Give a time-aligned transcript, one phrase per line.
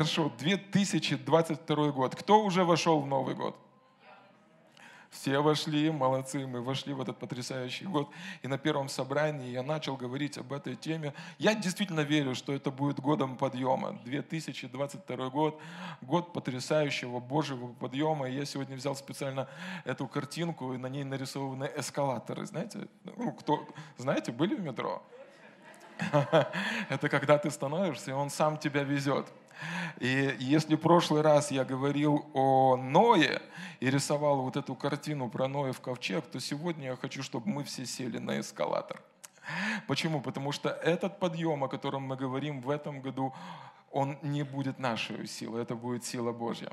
[0.00, 2.16] Хорошо, 2022 год.
[2.16, 3.54] Кто уже вошел в Новый год?
[5.10, 8.08] Все вошли, молодцы, мы вошли в этот потрясающий год.
[8.40, 11.12] И на первом собрании я начал говорить об этой теме.
[11.38, 14.00] Я действительно верю, что это будет годом подъема.
[14.06, 15.60] 2022 год,
[16.00, 18.26] год потрясающего Божьего подъема.
[18.26, 19.48] И я сегодня взял специально
[19.84, 22.46] эту картинку, и на ней нарисованы эскалаторы.
[22.46, 25.02] Знаете, ну, кто, знаете, были в метро?
[26.88, 29.30] Это когда ты становишься, и он сам тебя везет.
[29.98, 33.42] И если в прошлый раз я говорил о Ное
[33.80, 37.64] и рисовал вот эту картину про Ноя в ковчег, то сегодня я хочу, чтобы мы
[37.64, 39.02] все сели на эскалатор.
[39.86, 40.20] Почему?
[40.20, 43.34] Потому что этот подъем, о котором мы говорим в этом году,
[43.90, 46.70] он не будет нашей силой, это будет сила Божья.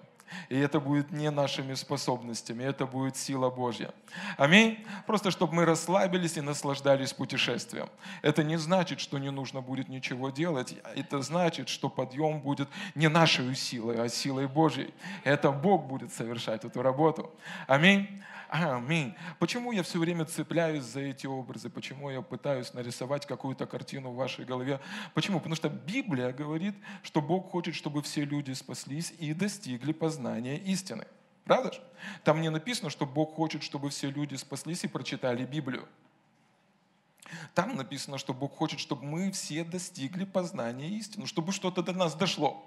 [0.49, 3.93] И это будет не нашими способностями, это будет сила Божья.
[4.37, 4.85] Аминь.
[5.05, 7.89] Просто чтобы мы расслабились и наслаждались путешествием.
[8.21, 10.75] Это не значит, что не нужно будет ничего делать.
[10.95, 14.93] Это значит, что подъем будет не нашей силой, а силой Божьей.
[15.23, 17.31] Это Бог будет совершать эту работу.
[17.67, 18.07] Аминь.
[18.49, 19.13] Аминь.
[19.39, 21.69] Почему я все время цепляюсь за эти образы?
[21.69, 24.79] Почему я пытаюсь нарисовать какую-то картину в вашей голове?
[25.13, 25.39] Почему?
[25.39, 31.05] Потому что Библия говорит, что Бог хочет, чтобы все люди спаслись и достигли познания истины.
[31.43, 31.81] Правда же?
[32.23, 35.87] Там не написано, что Бог хочет, чтобы все люди спаслись и прочитали Библию.
[37.53, 42.15] Там написано, что Бог хочет, чтобы мы все достигли познания истины, чтобы что-то до нас
[42.15, 42.65] дошло.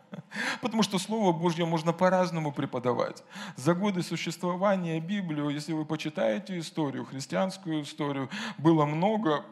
[0.60, 3.22] Потому что Слово Божье можно по-разному преподавать.
[3.56, 9.44] За годы существования Библии, если вы почитаете историю, христианскую историю, было много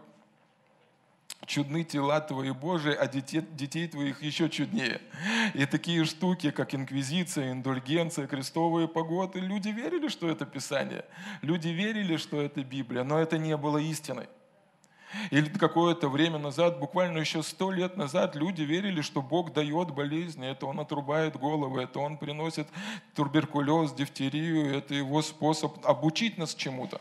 [1.46, 5.00] чудны тела твои Божии, а детей, детей твоих еще чуднее.
[5.54, 11.04] И такие штуки, как инквизиция, индульгенция, крестовые погоды, люди верили, что это Писание.
[11.42, 14.28] Люди верили, что это Библия, но это не было истиной.
[15.30, 20.48] Или какое-то время назад, буквально еще сто лет назад, люди верили, что Бог дает болезни,
[20.48, 22.68] это Он отрубает головы, это Он приносит
[23.14, 27.00] туберкулез, дифтерию, это Его способ обучить нас чему-то.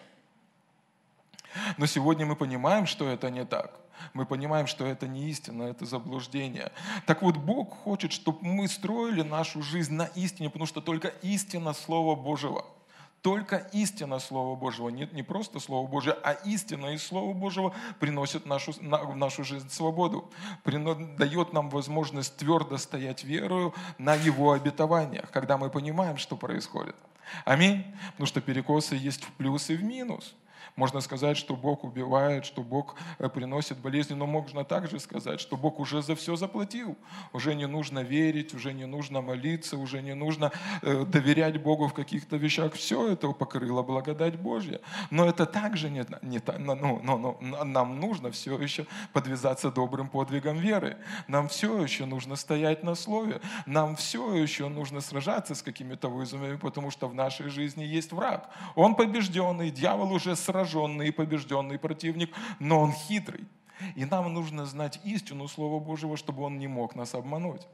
[1.77, 3.79] Но сегодня мы понимаем, что это не так.
[4.13, 6.71] Мы понимаем, что это не истина, это заблуждение.
[7.05, 11.73] Так вот, Бог хочет, чтобы мы строили нашу жизнь на истине, потому что только истина
[11.73, 12.65] Слова Божьего–
[13.21, 18.45] только истина Слова Божьего, не, не просто Слово Божье, а истина из Слова Божьего приносит
[18.45, 20.29] нашу, на, в нашу жизнь свободу,
[20.63, 26.95] прино, дает нам возможность твердо стоять верою на Его обетованиях, когда мы понимаем, что происходит.
[27.45, 27.85] Аминь.
[28.11, 30.35] Потому что перекосы есть в плюс и в минус.
[30.75, 35.57] Можно сказать, что Бог убивает, что Бог э, приносит болезни, но можно также сказать, что
[35.57, 36.97] Бог уже за все заплатил.
[37.33, 41.93] Уже не нужно верить, уже не нужно молиться, уже не нужно э, доверять Богу в
[41.93, 42.73] каких-то вещах.
[42.73, 44.79] Все это покрыла благодать Божья.
[45.11, 50.57] Но это также не, не ну, ну, ну, нам нужно все еще подвязаться добрым подвигом
[50.57, 50.97] веры.
[51.27, 53.41] Нам все еще нужно стоять на слове.
[53.65, 58.49] Нам все еще нужно сражаться с какими-то вызовами, потому что в нашей жизни есть враг.
[58.75, 63.45] Он побежденный, дьявол уже сражен пораженный и побежденный противник, но он хитрый.
[63.95, 67.67] И нам нужно знать истину Слова Божьего, чтобы он не мог нас обмануть.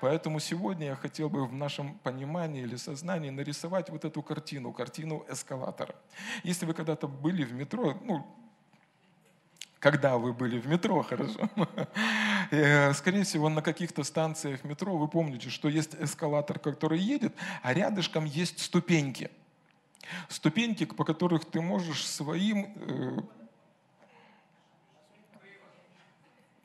[0.00, 5.24] Поэтому сегодня я хотел бы в нашем понимании или сознании нарисовать вот эту картину, картину
[5.30, 5.94] эскалатора.
[6.42, 8.26] Если вы когда-то были в метро, ну,
[9.78, 11.48] когда вы были в метро, хорошо.
[12.50, 17.72] Э, скорее всего, на каких-то станциях метро вы помните, что есть эскалатор, который едет, а
[17.74, 19.30] рядышком есть ступеньки–
[20.28, 23.18] Ступеньки, по которых ты можешь своим э,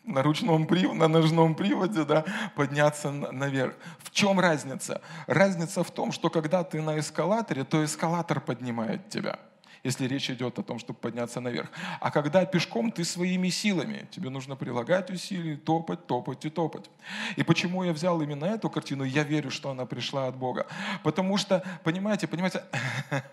[0.03, 3.75] на ручном приводе, на ножном приводе да, подняться наверх.
[3.99, 5.01] В чем разница?
[5.27, 9.39] Разница в том, что когда ты на эскалаторе, то эскалатор поднимает тебя–
[9.83, 11.69] если речь идет о том, чтобы подняться наверх.
[11.99, 14.07] А когда пешком, ты своими силами.
[14.11, 16.89] Тебе нужно прилагать усилия, топать, топать и топать.
[17.35, 19.03] И почему я взял именно эту картину?
[19.03, 20.67] Я верю, что она пришла от Бога.
[21.03, 22.63] Потому что, понимаете, понимаете,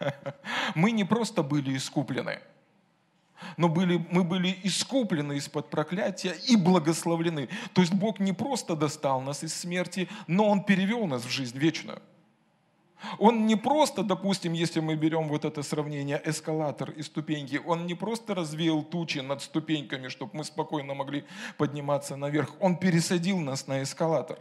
[0.75, 2.41] мы не просто были искуплены,
[3.57, 7.49] но были, мы были искуплены из-под проклятия и благословлены.
[7.75, 11.57] То есть Бог не просто достал нас из смерти, но Он перевел нас в жизнь
[11.57, 12.03] вечную.
[13.19, 17.95] Он не просто, допустим, если мы берем вот это сравнение, эскалатор и ступеньки, он не
[17.95, 21.25] просто развеял тучи над ступеньками, чтобы мы спокойно могли
[21.57, 22.55] подниматься наверх.
[22.61, 24.39] Он пересадил нас на эскалатор.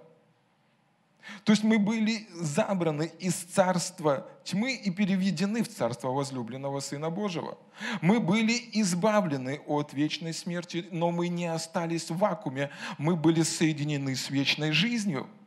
[1.44, 7.58] То есть мы были забраны из царства тьмы и переведены в царство возлюбленного Сына Божьего.
[8.02, 14.16] Мы были избавлены от вечной смерти, но мы не остались в вакууме, мы были соединены
[14.16, 15.28] с вечной жизнью–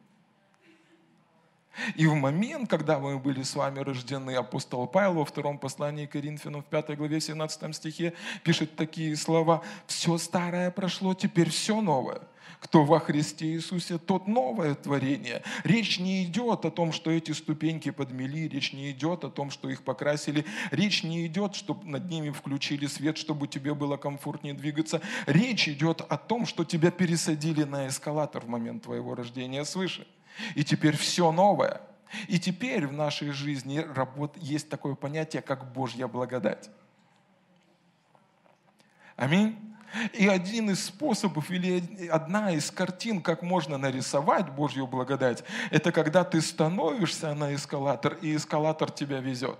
[1.96, 6.12] И в момент, когда мы были с вами рождены, апостол Павел во втором послании к
[6.12, 8.12] Коринфянам в 5 главе 17 стихе
[8.44, 12.20] пишет такие слова «Все старое прошло, теперь все новое».
[12.60, 15.42] Кто во Христе Иисусе, тот новое творение.
[15.64, 19.68] Речь не идет о том, что эти ступеньки подмели, речь не идет о том, что
[19.68, 25.00] их покрасили, речь не идет, чтобы над ними включили свет, чтобы тебе было комфортнее двигаться.
[25.26, 30.06] Речь идет о том, что тебя пересадили на эскалатор в момент твоего рождения свыше.
[30.54, 31.80] И теперь все новое.
[32.28, 33.86] И теперь в нашей жизни
[34.36, 36.70] есть такое понятие, как Божья благодать.
[39.16, 39.58] Аминь.
[40.14, 46.24] И один из способов или одна из картин, как можно нарисовать Божью благодать, это когда
[46.24, 49.58] ты становишься на эскалатор, и эскалатор тебя везет.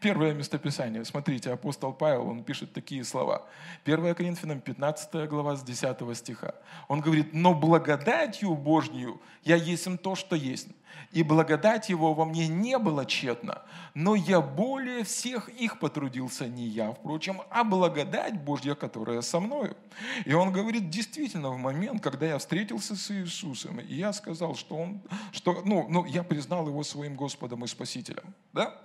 [0.00, 1.04] Первое местописание.
[1.04, 3.46] Смотрите, апостол Павел, он пишет такие слова.
[3.84, 6.54] 1 Коринфянам 15 глава с 10 стиха.
[6.88, 10.68] Он говорит, но благодатью Божью я есть им то, что есть.
[11.12, 13.62] И благодать его во мне не была тщетна,
[13.94, 19.76] но я более всех их потрудился, не я, впрочем, а благодать Божья, которая со мною.
[20.24, 24.76] И он говорит, действительно, в момент, когда я встретился с Иисусом, и я сказал, что
[24.76, 25.00] он,
[25.32, 28.78] что, ну, ну, я признал его своим Господом и Спасителем, да?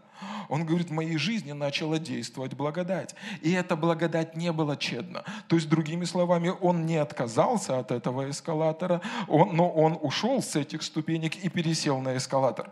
[0.50, 3.16] Он говорит, в моей жизни начала действовать благодать.
[3.42, 5.24] И эта благодать не была чедна.
[5.48, 10.56] То есть, другими словами, он не отказался от этого эскалатора, он, но он ушел с
[10.56, 12.70] этих ступенек и пересел на эскалатор.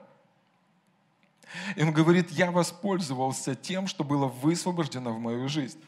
[1.75, 5.79] И он говорит, я воспользовался тем, что было высвобождено в мою жизнь.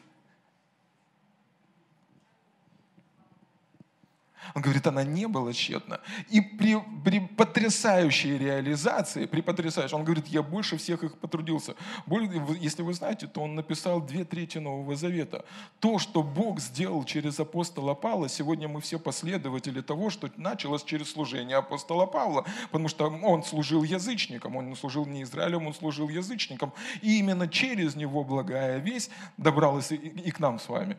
[4.54, 6.00] Он говорит, она не была тщетна.
[6.30, 11.74] И при, при потрясающей реализации, при потрясающей, он говорит, я больше всех их потрудился.
[12.60, 15.44] Если вы знаете, то он написал две трети Нового Завета.
[15.80, 21.10] То, что Бог сделал через апостола Павла, сегодня мы все последователи того, что началось через
[21.10, 26.72] служение апостола Павла, потому что он служил язычникам, он служил не Израилем, он служил язычникам.
[27.02, 30.96] И именно через него благая весть добралась и к нам с вами.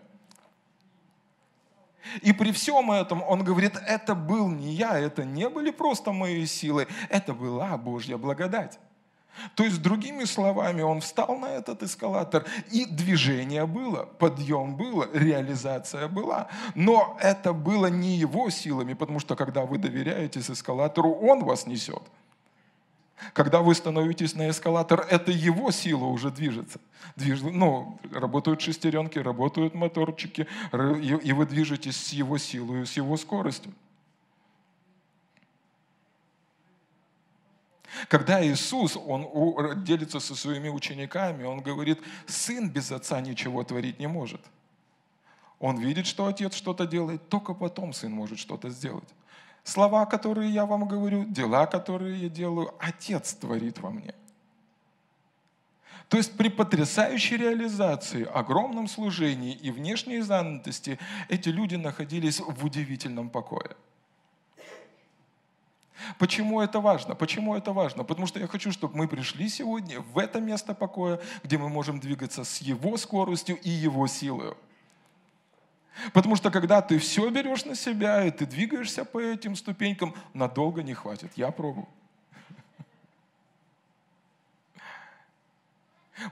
[2.21, 6.45] И при всем этом он говорит, это был не я, это не были просто мои
[6.45, 8.79] силы, это была Божья благодать.
[9.55, 16.07] То есть, другими словами, он встал на этот эскалатор, и движение было, подъем было, реализация
[16.07, 16.47] была.
[16.75, 22.01] Но это было не его силами, потому что когда вы доверяетесь эскалатору, он вас несет.
[23.33, 26.79] Когда вы становитесь на эскалатор, это его сила уже движется.
[27.15, 27.41] Движ...
[27.41, 33.73] Ну, работают шестеренки, работают моторчики, и вы движетесь с его силой, с его скоростью.
[38.07, 44.07] Когда Иисус, Он делится со своими учениками, Он говорит, сын без отца ничего творить не
[44.07, 44.41] может.
[45.59, 49.09] Он видит, что отец что-то делает, только потом сын может что-то сделать.
[49.67, 54.13] Слова, которые я вам говорю, дела, которые я делаю, Отец творит во мне.
[56.07, 60.97] То есть при потрясающей реализации, огромном служении и внешней занятости
[61.27, 63.75] эти люди находились в удивительном покое.
[66.17, 67.13] Почему это важно?
[67.13, 68.05] Почему это важно?
[68.05, 71.99] Потому что я хочу, чтобы мы пришли сегодня в это место покоя, где мы можем
[71.99, 74.53] двигаться с Его скоростью и Его силой.
[76.13, 80.83] Потому что когда ты все берешь на себя, и ты двигаешься по этим ступенькам, надолго
[80.83, 81.31] не хватит.
[81.35, 81.87] Я пробую.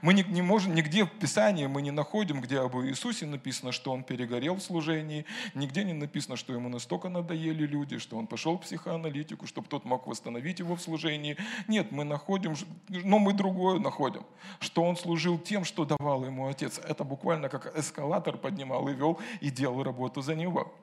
[0.02, 3.92] Мы не, не можем, нигде в Писании мы не находим, где об Иисусе написано, что
[3.92, 5.24] Он перегорел в служении,
[5.54, 9.84] нигде не написано, что Ему настолько надоели люди, что Он пошел в психоаналитику, чтобы тот
[9.84, 11.36] мог восстановить Его в служении.
[11.68, 12.54] Нет, мы находим,
[12.88, 14.24] но мы другое находим,
[14.58, 16.78] что Он служил тем, что давал Ему Отец.
[16.78, 20.74] Это буквально как эскалатор поднимал и вел, и делал работу за Него.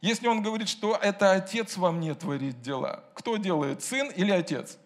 [0.00, 4.78] Если Он говорит, что это Отец во мне творит дела, кто делает, Сын или Отец?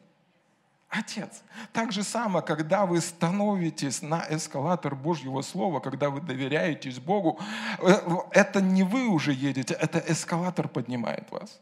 [0.90, 1.44] Отец.
[1.72, 7.38] Так же само, когда вы становитесь на эскалатор Божьего Слова, когда вы доверяетесь Богу,
[7.78, 7.96] э,
[8.32, 11.60] это не вы уже едете, это эскалатор поднимает вас.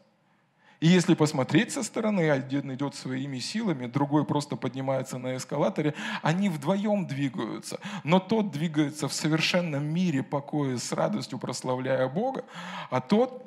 [0.79, 5.93] И если посмотреть со стороны, один идет своими силами, другой просто поднимается на эскалаторе,
[6.23, 7.79] они вдвоем двигаются.
[8.03, 12.45] Но тот двигается в совершенном мире покоя с радостью, прославляя Бога,
[12.89, 13.45] а тот,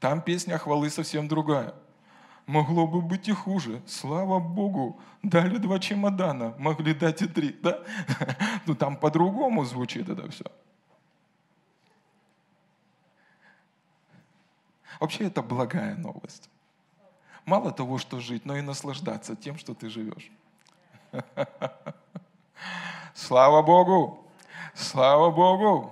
[0.00, 1.72] там песня хвалы совсем другая–
[2.52, 3.80] Могло бы быть и хуже.
[3.86, 7.58] Слава Богу, дали два чемодана, могли дать и три.
[7.62, 7.82] Да?
[8.66, 10.44] Ну там по-другому звучит это все.
[15.00, 16.50] Вообще это благая новость.
[17.46, 20.30] Мало того, что жить, но и наслаждаться тем, что ты живешь.
[23.14, 24.26] Слава Богу!
[24.74, 25.90] Слава Богу!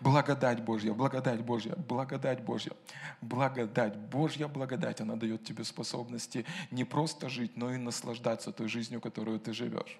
[0.00, 2.72] Благодать Божья, благодать Божья, благодать Божья,
[3.20, 5.00] благодать Божья, благодать.
[5.00, 9.98] Она дает тебе способности не просто жить, но и наслаждаться той жизнью, которую ты живешь.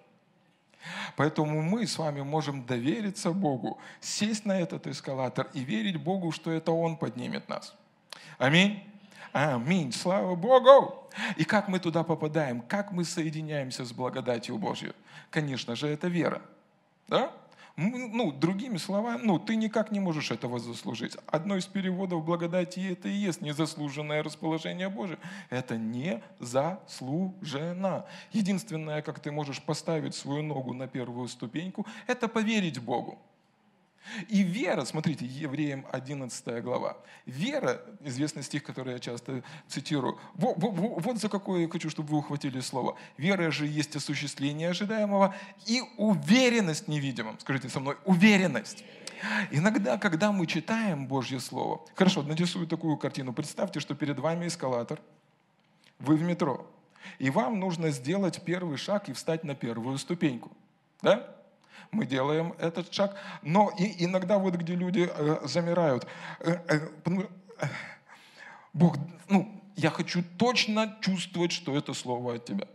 [1.17, 6.53] Поэтому мы с вами можем довериться Богу, сесть на этот эскалатор и верить Богу, что
[6.53, 7.75] это Он поднимет нас.
[8.39, 8.85] Аминь.
[9.33, 9.93] Аминь.
[9.93, 11.11] Слава Богу.
[11.37, 12.61] И как мы туда попадаем?
[12.63, 14.93] Как мы соединяемся с благодатью Божьей?
[15.31, 16.41] Конечно же, это вера.
[17.09, 17.33] Да?
[17.81, 21.17] Ну, другими словами, ну, ты никак не можешь этого заслужить.
[21.29, 25.21] Одно из переводов благодати это и есть незаслуженное расположение Божие.
[25.49, 28.05] Это не заслужено.
[28.33, 33.17] Единственное, как ты можешь поставить свою ногу на первую ступеньку, это поверить Богу.
[34.29, 36.97] И вера, смотрите, Евреям 11 глава.
[37.27, 42.11] Вера, известный стих, который я часто цитирую, вот, вот, вот за какое я хочу, чтобы
[42.11, 42.97] вы ухватили слово.
[43.17, 45.35] Вера же есть осуществление ожидаемого
[45.67, 47.39] и уверенность невидимым.
[47.41, 48.85] Скажите со мной, уверенность.
[49.51, 53.33] Иногда, когда мы читаем Божье Слово, хорошо, нарисую такую картину.
[53.33, 55.01] Представьте, что перед вами эскалатор,
[55.99, 56.67] вы в метро,
[57.19, 60.51] и вам нужно сделать первый шаг и встать на первую ступеньку.
[61.03, 61.35] Да?
[61.91, 63.17] Мы делаем этот шаг.
[63.43, 66.07] Но и иногда вот где люди э, замирают,
[66.41, 66.89] э, э,
[68.73, 68.97] Бог,
[69.29, 72.67] ну, я хочу точно чувствовать, что это слово от тебя.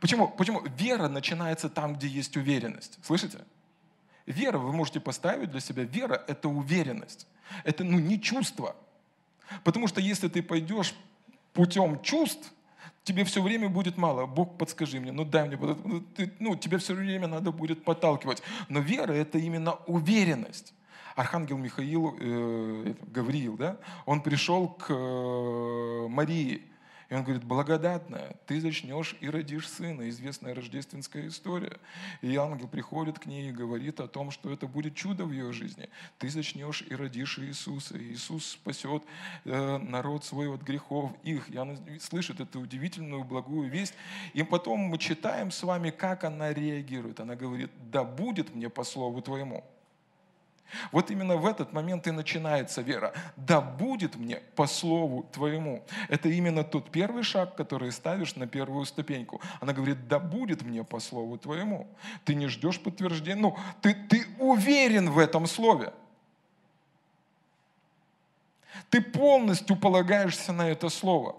[0.00, 0.28] Почему?
[0.28, 0.62] Почему?
[0.76, 2.98] Вера начинается там, где есть уверенность.
[3.02, 3.38] Слышите?
[4.26, 7.26] Вера, вы можете поставить для себя, вера– это уверенность.
[7.64, 8.76] Это ну, не чувство.
[9.64, 10.94] Потому что если ты пойдешь
[11.52, 12.52] путем чувств,
[13.08, 14.26] тебе все время будет мало.
[14.26, 16.04] Бог, подскажи мне, ну дай мне, ну,
[16.38, 18.42] ну тебе все время надо будет подталкивать.
[18.68, 20.74] Но вера– это именно уверенность.
[21.16, 26.62] Архангел Михаил, э, Гавриил, да, он пришел к э, Марии,
[27.08, 30.08] и он говорит, благодатная, ты зачнешь и родишь сына.
[30.10, 31.78] Известная рождественская история.
[32.20, 35.52] И ангел приходит к ней и говорит о том, что это будет чудо в ее
[35.52, 35.88] жизни.
[36.18, 37.96] Ты зачнешь и родишь Иисуса.
[37.98, 39.02] Иисус спасет
[39.46, 41.48] э, народ свой от грехов их.
[41.48, 43.94] И она слышит эту удивительную благую весть.
[44.34, 47.20] И потом мы читаем с вами, как она реагирует.
[47.20, 49.64] Она говорит, да будет мне по слову твоему.
[50.92, 53.12] Вот именно в этот момент и начинается вера.
[53.36, 55.84] Да будет мне по слову твоему.
[56.08, 59.40] Это именно тот первый шаг, который ставишь на первую ступеньку.
[59.60, 61.88] Она говорит, да будет мне по слову твоему.
[62.24, 63.40] Ты не ждешь подтверждения.
[63.40, 65.92] Ну, ты, ты уверен в этом слове.
[68.90, 71.36] Ты полностью полагаешься на это слово.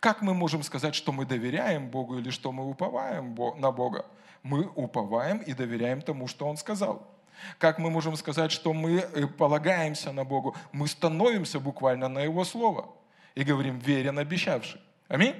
[0.00, 4.06] Как мы можем сказать, что мы доверяем Богу или что мы уповаем на Бога?
[4.42, 7.13] Мы уповаем и доверяем тому, что Он сказал.
[7.58, 10.56] Как мы можем сказать, что мы э, полагаемся на Богу?
[10.72, 12.88] Мы становимся буквально на Его Слово
[13.34, 14.80] и говорим, верен обещавший.
[15.08, 15.34] Аминь.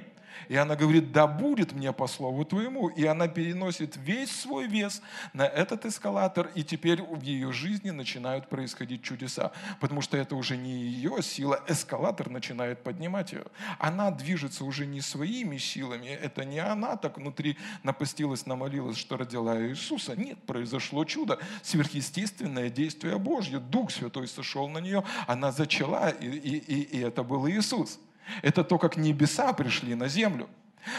[0.49, 2.89] И она говорит, да будет мне по слову твоему.
[2.89, 5.01] И она переносит весь свой вес
[5.33, 9.51] на этот эскалатор, и теперь в ее жизни начинают происходить чудеса.
[9.79, 13.45] Потому что это уже не ее сила, эскалатор начинает поднимать ее.
[13.79, 19.59] Она движется уже не своими силами, это не она так внутри напастилась, намолилась, что родила
[19.61, 20.15] Иисуса.
[20.15, 23.59] Нет, произошло чудо, сверхъестественное действие Божье.
[23.59, 27.99] Дух Святой сошел на нее, она зачала, и, и, и, и это был Иисус.
[28.41, 30.49] Это то, как небеса пришли на землю.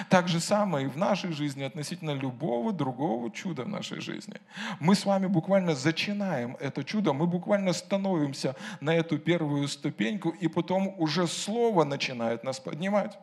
[0.09, 4.35] Так же самое и в нашей жизни относительно любого другого чуда в нашей жизни.
[4.81, 10.49] Мы с вами буквально зачинаем это чудо, мы буквально становимся на эту первую ступеньку, и
[10.49, 13.17] потом уже Слово начинает нас поднимать.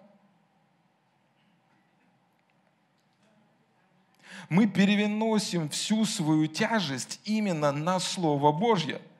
[4.49, 9.01] Мы переносим всю свою тяжесть именно на Слово Божье–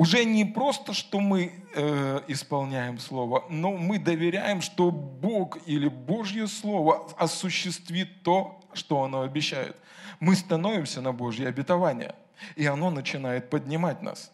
[0.00, 6.46] уже не просто, что мы э, исполняем Слово, но мы доверяем, что Бог или Божье
[6.46, 9.76] Слово осуществит то, что оно обещает.
[10.18, 12.14] Мы становимся на Божье обетование,
[12.56, 14.32] и оно начинает поднимать нас.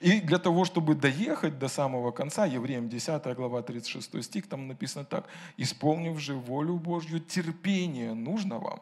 [0.00, 5.04] И для того, чтобы доехать до самого конца, Евреям 10 глава 36 стих, там написано
[5.04, 5.26] так,
[5.58, 8.80] «Исполнив же волю Божью, терпение нужно вам,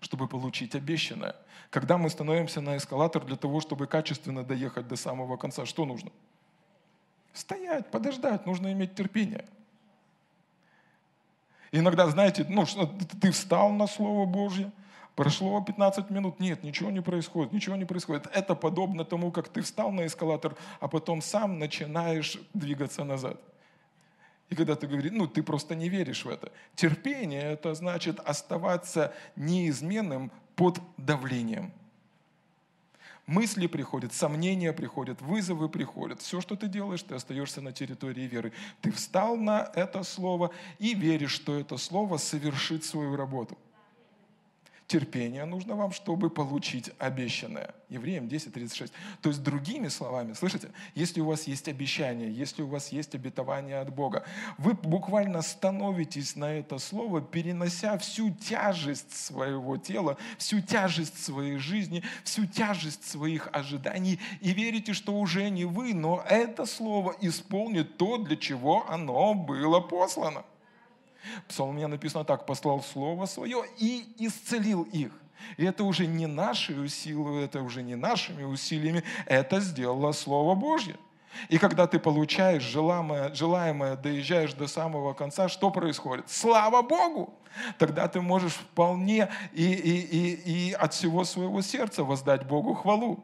[0.00, 1.34] чтобы получить обещанное».
[1.70, 6.10] Когда мы становимся на эскалатор для того, чтобы качественно доехать до самого конца, что нужно?
[7.32, 9.44] Стоять, подождать, нужно иметь терпение.
[11.72, 12.64] Иногда, знаете, ну,
[13.20, 14.72] ты встал на Слово Божье,
[15.14, 18.26] прошло 15 минут, нет, ничего не происходит, ничего не происходит.
[18.32, 23.40] Это подобно тому, как ты встал на эскалатор, а потом сам начинаешь двигаться назад.
[24.48, 26.52] И когда ты говоришь, ну, ты просто не веришь в это.
[26.74, 31.72] Терпение– это значит оставаться неизменным под давлением.
[33.26, 36.20] мысли приходят, сомнения приходят, вызовы приходят.
[36.20, 38.52] Все, что ты делаешь, ты остаешься на территории веры.
[38.80, 43.58] Ты встал на это слово и веришь, что это слово совершит свою работу
[44.86, 47.74] терпение нужно вам, чтобы получить обещанное.
[47.88, 48.90] Евреям 10.36.
[49.20, 53.78] То есть другими словами, слышите, если у вас есть обещание, если у вас есть обетование
[53.78, 54.24] от Бога,
[54.58, 62.02] вы буквально становитесь на это слово, перенося всю тяжесть своего тела, всю тяжесть своей жизни,
[62.24, 68.18] всю тяжесть своих ожиданий и верите, что уже не вы, но это слово исполнит то,
[68.18, 70.44] для чего оно было послано.
[71.44, 75.12] В Псалме написано так, послал Слово Свое и исцелил их.
[75.56, 80.96] И это уже не наши силы, это уже не нашими усилиями, это сделало Слово Божье.
[81.48, 86.30] И когда ты получаешь желаемое, желаемое, доезжаешь до самого конца, что происходит?
[86.30, 87.34] Слава Богу!
[87.78, 93.22] Тогда ты можешь вполне и, и, и, и от всего своего сердца воздать Богу хвалу.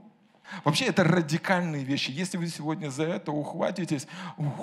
[0.64, 2.11] Вообще это радикальные вещи.
[2.11, 4.06] Если вы сегодня за это ухватитесь,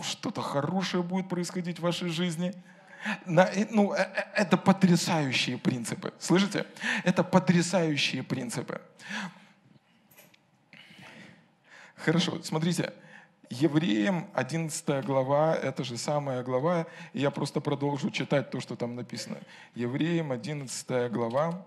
[0.04, 2.54] что-то хорошее будет происходить в вашей жизни–
[3.26, 6.14] ну, э, э, это потрясающие принципы.
[6.20, 6.66] Слышите?
[7.04, 8.82] Это потрясающие принципы.
[11.96, 12.94] Хорошо, смотрите.
[13.50, 18.96] Евреям 11 глава, это же самая глава, и я просто продолжу читать то, что там
[18.96, 19.38] написано.
[19.74, 21.66] Евреям 11 глава,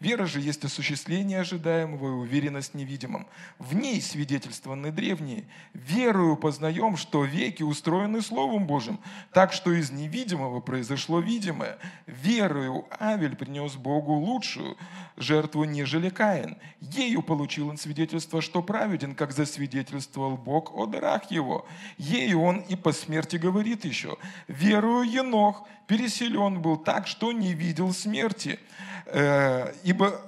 [0.00, 3.26] Вера же есть осуществление ожидаемого и уверенность невидимом.
[3.58, 5.44] В ней свидетельствованы древние.
[5.72, 8.98] Верою познаем, что веки устроены Словом Божьим,
[9.32, 11.78] так что из невидимого произошло видимое.
[12.06, 14.76] Верою Авель принес Богу лучшую
[15.16, 16.56] жертву, нежели Каин.
[16.80, 21.66] Ею получил он свидетельство, что праведен, как засвидетельствовал Бог о дарах его.
[21.98, 24.16] Ею он и по смерти говорит еще.
[24.48, 28.58] Верою Енох переселен был так, что не видел смерти.
[29.06, 30.20] Э, ибо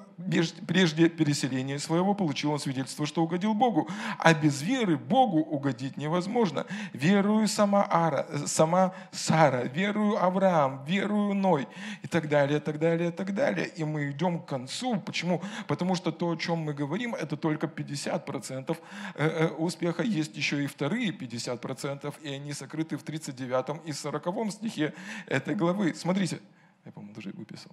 [0.66, 3.88] прежде переселения своего получил он свидетельство, что угодил Богу.
[4.18, 6.66] А без веры Богу угодить невозможно.
[6.92, 11.68] Верую сама, Ара, сама Сара, верую Авраам, верую Ной
[12.02, 13.68] и так далее, так далее, так далее.
[13.68, 14.98] И мы идем к концу.
[15.00, 15.42] Почему?
[15.66, 18.76] Потому что то, о чем мы говорим, это только 50%
[19.14, 20.02] э, э, успеха.
[20.02, 24.94] Есть еще и вторые 50%, и они сокрыты в 39 и 40 стихе
[25.26, 25.94] этой главы.
[25.94, 26.40] Смотрите,
[26.84, 27.70] я, по-моему, даже выписал.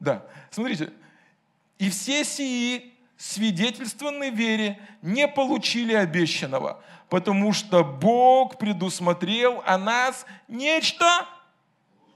[0.00, 0.92] Да, смотрите.
[1.78, 11.26] И все сии свидетельственной вере не получили обещанного, потому что Бог предусмотрел о нас нечто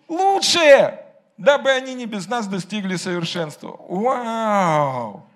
[0.08, 1.04] лучшее,
[1.36, 3.76] дабы они не без нас достигли совершенства.
[3.88, 5.26] Вау!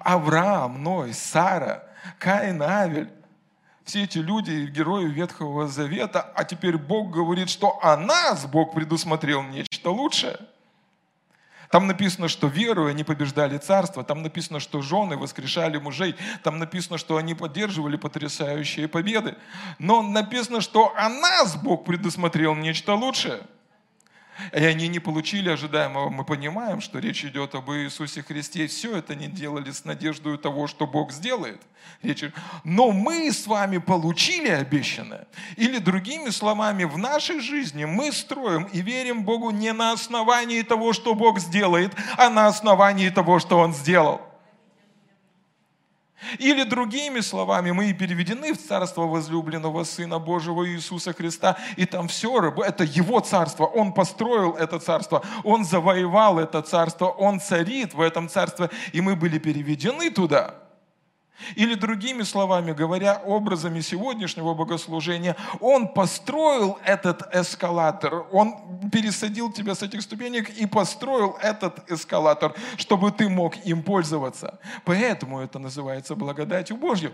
[0.00, 1.84] Авраам, Ной, Сара,
[2.18, 3.10] Каин, Авель,
[3.84, 9.42] все эти люди, герои Ветхого Завета, а теперь Бог говорит, что о нас Бог предусмотрел
[9.42, 10.38] нечто лучшее–
[11.74, 14.04] там написано, что веруя они побеждали царство.
[14.04, 16.14] Там написано, что жены воскрешали мужей.
[16.44, 19.34] Там написано, что они поддерживали потрясающие победы.
[19.80, 23.40] Но написано, что о нас Бог предусмотрел нечто лучшее–
[24.52, 26.10] и они не получили ожидаемого.
[26.10, 28.66] Мы понимаем, что речь идет об Иисусе Христе.
[28.66, 31.60] Все это не делали с надеждой того, что Бог сделает.
[32.02, 32.24] Речь...
[32.64, 35.26] Но мы с вами получили обещанное.
[35.56, 40.92] Или другими словами, в нашей жизни мы строим и верим Богу не на основании того,
[40.92, 44.20] что Бог сделает, а на основании того, что Он сделал.
[46.38, 52.08] Или другими словами, мы и переведены в царство возлюбленного Сына Божьего Иисуса Христа, и там
[52.08, 58.00] все, это Его царство, Он построил это царство, Он завоевал это царство, Он царит в
[58.00, 60.54] этом царстве, и мы были переведены туда–
[61.56, 69.82] или другими словами говоря, образами сегодняшнего богослужения, Он построил этот эскалатор, Он пересадил тебя с
[69.82, 74.58] этих ступенек и построил этот эскалатор, чтобы ты мог им пользоваться.
[74.84, 77.12] Поэтому это называется благодатью Божью.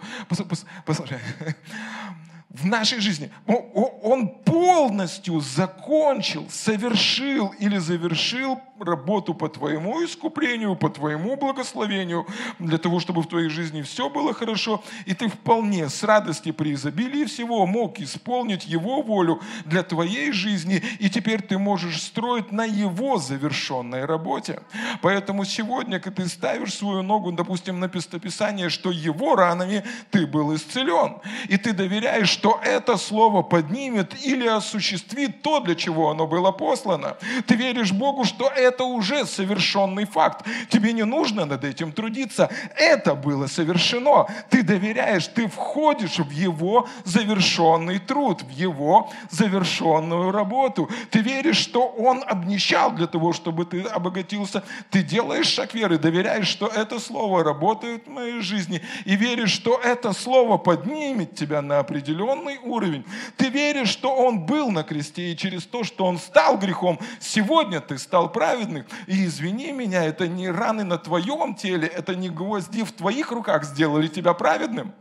[0.85, 1.19] Послушай,
[2.51, 3.31] в нашей жизни.
[3.47, 12.27] Он полностью закончил, совершил или завершил работу по твоему искуплению, по твоему благословению,
[12.59, 16.73] для того, чтобы в твоей жизни все было хорошо, и ты вполне с радости при
[16.73, 22.65] изобилии всего мог исполнить Его волю для твоей жизни, и теперь ты можешь строить на
[22.65, 24.63] Его завершенной работе.
[25.03, 30.55] Поэтому сегодня, когда ты ставишь свою ногу, допустим, на пистописание, что Его ранами ты был
[30.55, 36.53] исцелен, и ты доверяешь, что это слово поднимет или осуществит то, для чего оно было
[36.53, 37.19] послано.
[37.47, 40.47] Ты веришь Богу, что это уже совершенный факт.
[40.71, 42.49] Тебе не нужно над этим трудиться.
[42.77, 44.27] Это было совершено.
[44.49, 50.89] Ты доверяешь, ты входишь в Его завершенный труд, в Его завершенную работу.
[51.11, 54.63] Ты веришь, что Он обнищал для того, чтобы ты обогатился.
[54.89, 58.81] Ты делаешь шаг веры, доверяешь, что это слово работает в моей жизни.
[59.05, 62.30] И веришь, что это слово поднимет тебя на определенный
[62.63, 63.05] уровень.
[63.37, 67.81] Ты веришь, что Он был на кресте, и через то, что Он стал грехом, сегодня
[67.81, 68.87] ты стал праведным.
[69.07, 73.65] И извини меня, это не раны на твоем теле, это не гвозди в твоих руках
[73.65, 74.95] сделали тебя праведным.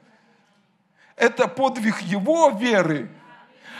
[1.16, 3.12] Это подвиг Его веры.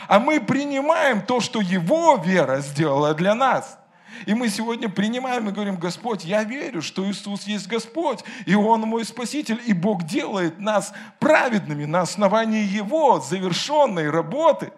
[0.06, 3.79] А мы принимаем то, что Его вера сделала для нас.
[4.26, 8.82] И мы сегодня принимаем и говорим, Господь, я верю, что Иисус есть Господь, и Он
[8.82, 14.72] мой Спаситель, и Бог делает нас праведными на основании Его завершенной работы.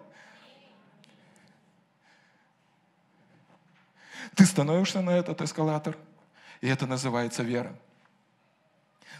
[4.35, 5.97] Ты становишься на этот эскалатор,
[6.61, 7.75] и это называется вера.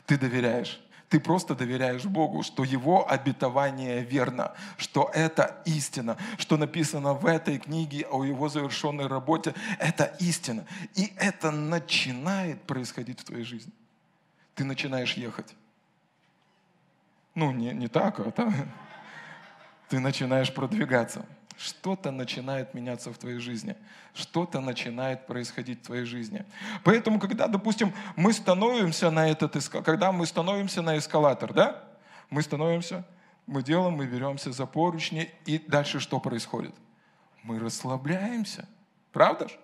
[0.06, 0.82] Ты доверяешь.
[1.14, 7.60] Ты просто доверяешь Богу, что Его обетование верно, что это истина, что написано в этой
[7.60, 10.66] книге о Его завершенной работе, это истина.
[10.96, 13.72] И это начинает происходить в твоей жизни.
[14.56, 15.54] Ты начинаешь ехать.
[17.36, 18.52] Ну, не, не так, а так.
[19.90, 21.28] Ты начинаешь продвигаться
[21.64, 23.78] что-то начинает меняться в твоей жизни,
[24.14, 26.46] что-то начинает происходить в твоей жизни.
[26.84, 31.84] Поэтому, когда, допустим, мы становимся на этот, когда мы становимся на эскалатор, да,
[32.30, 33.06] мы становимся,
[33.48, 36.76] мы делаем, мы беремся за поручни, и дальше что происходит?
[37.44, 38.68] Мы расслабляемся,
[39.14, 39.58] правда же?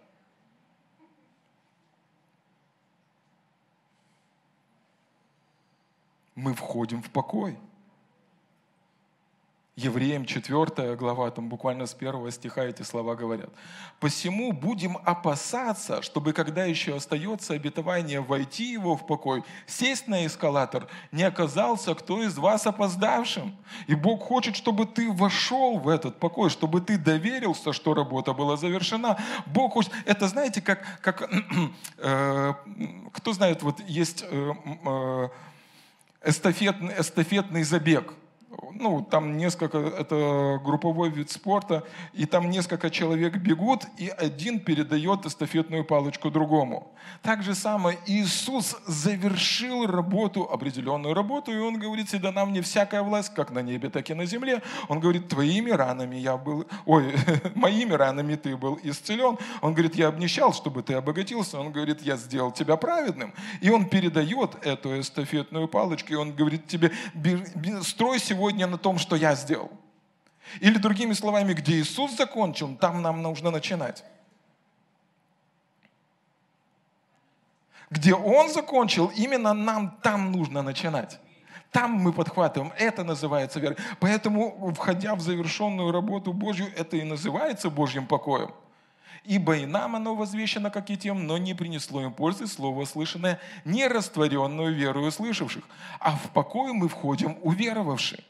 [6.35, 7.59] Мы входим в покой.
[9.79, 13.49] Евреям 4 глава, там буквально с первого стиха эти слова говорят.
[14.01, 20.87] «Посему будем опасаться, чтобы, когда еще остается обетование войти его в покой, сесть на эскалатор,
[21.13, 23.55] не оказался кто из вас опоздавшим.
[23.87, 28.57] И Бог хочет, чтобы ты вошел в этот покой, чтобы ты доверился, что работа была
[28.57, 29.17] завершена.
[29.45, 29.93] Бог хочет...
[30.05, 30.99] Это знаете, как...
[31.01, 31.31] как
[31.97, 32.53] э,
[33.13, 34.53] кто знает, вот есть э,
[34.85, 35.29] э,
[36.25, 38.13] эстафетный, эстафетный забег–
[38.73, 41.83] ну, там несколько, это групповой вид спорта,
[42.13, 46.91] и там несколько человек бегут, и один передает эстафетную палочку другому.
[47.21, 53.03] Так же самое Иисус завершил работу, определенную работу, и Он говорит, всегда нам не всякая
[53.03, 54.61] власть, как на небе, так и на земле.
[54.87, 57.13] Он говорит, твоими ранами я был, ой,
[57.55, 59.37] моими ранами ты был исцелен.
[59.61, 61.59] Он говорит, я обнищал, чтобы ты обогатился.
[61.59, 63.33] Он говорит, я сделал тебя праведным.
[63.61, 66.91] И Он передает эту эстафетную палочку, и Он говорит тебе,
[67.83, 69.71] строй сегодня на том, что я сделал.
[70.61, 74.03] Или другими словами, где Иисус закончил, там нам нужно начинать.
[77.89, 81.19] Где Он закончил, именно нам там нужно начинать.
[81.71, 82.73] Там мы подхватываем.
[82.77, 83.77] Это называется верой.
[83.99, 88.51] Поэтому, входя в завершенную работу Божью, это и называется Божьим покоем.
[89.29, 93.39] Ибо и нам оно возвещено, как и тем, но не принесло им пользы слово слышанное,
[93.63, 95.63] не растворенную веру услышавших.
[95.99, 98.23] А в покой мы входим уверовавшие.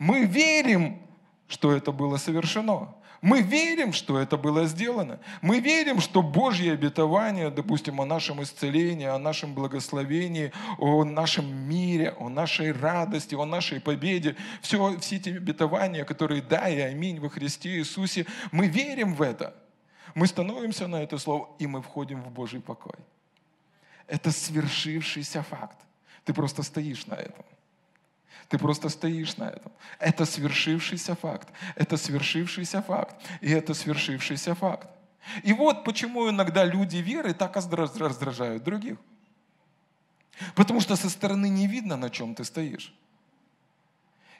[0.00, 1.00] Мы верим,
[1.46, 2.92] что это было совершено.
[3.22, 5.20] Мы верим, что это было сделано.
[5.42, 12.16] Мы верим, что Божье обетование, допустим, о нашем исцелении, о нашем благословении, о нашем мире,
[12.18, 17.28] о нашей радости, о нашей победе, все, все эти обетования, которые да и аминь во
[17.28, 19.54] Христе Иисусе, мы верим в это.
[20.14, 22.98] Мы становимся на это слово, и мы входим в Божий покой.
[24.06, 25.78] Это свершившийся факт.
[26.24, 27.44] Ты просто стоишь на этом.
[28.48, 29.72] Ты просто стоишь на этом.
[30.00, 31.48] Это свершившийся факт.
[31.76, 33.14] Это свершившийся факт.
[33.40, 34.88] И это свершившийся факт.
[35.44, 38.98] И вот почему иногда люди веры так раздражают других.
[40.54, 42.92] Потому что со стороны не видно, на чем ты стоишь.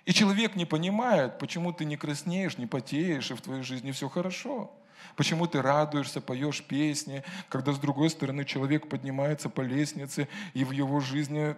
[0.07, 4.09] И человек не понимает, почему ты не краснеешь, не потеешь, и в твоей жизни все
[4.09, 4.73] хорошо.
[5.17, 10.71] Почему ты радуешься, поешь песни, когда с другой стороны человек поднимается по лестнице, и в
[10.71, 11.57] его жизни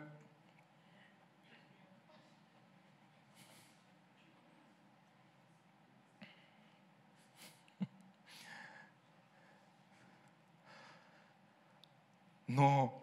[12.55, 13.03] Но,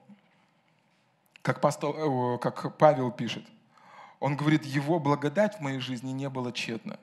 [1.41, 3.43] как, пастор, э, как Павел пишет,
[4.19, 6.99] он говорит, его благодать в моей жизни не была тщетна.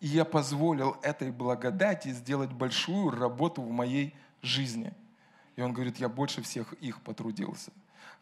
[0.00, 4.92] И я позволил этой благодати сделать большую работу в моей жизни.
[5.56, 7.70] И он говорит, я больше всех их потрудился.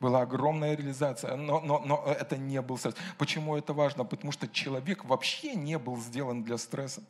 [0.00, 2.96] Была огромная реализация, но, но, но это не был стресс.
[3.16, 4.04] Почему это важно?
[4.04, 7.02] Потому что человек вообще не был сделан для стресса.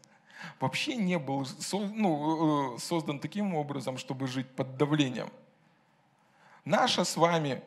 [0.60, 5.30] Вообще не был ну, э, создан таким образом, чтобы жить под давлением.
[6.64, 7.62] Наша с вами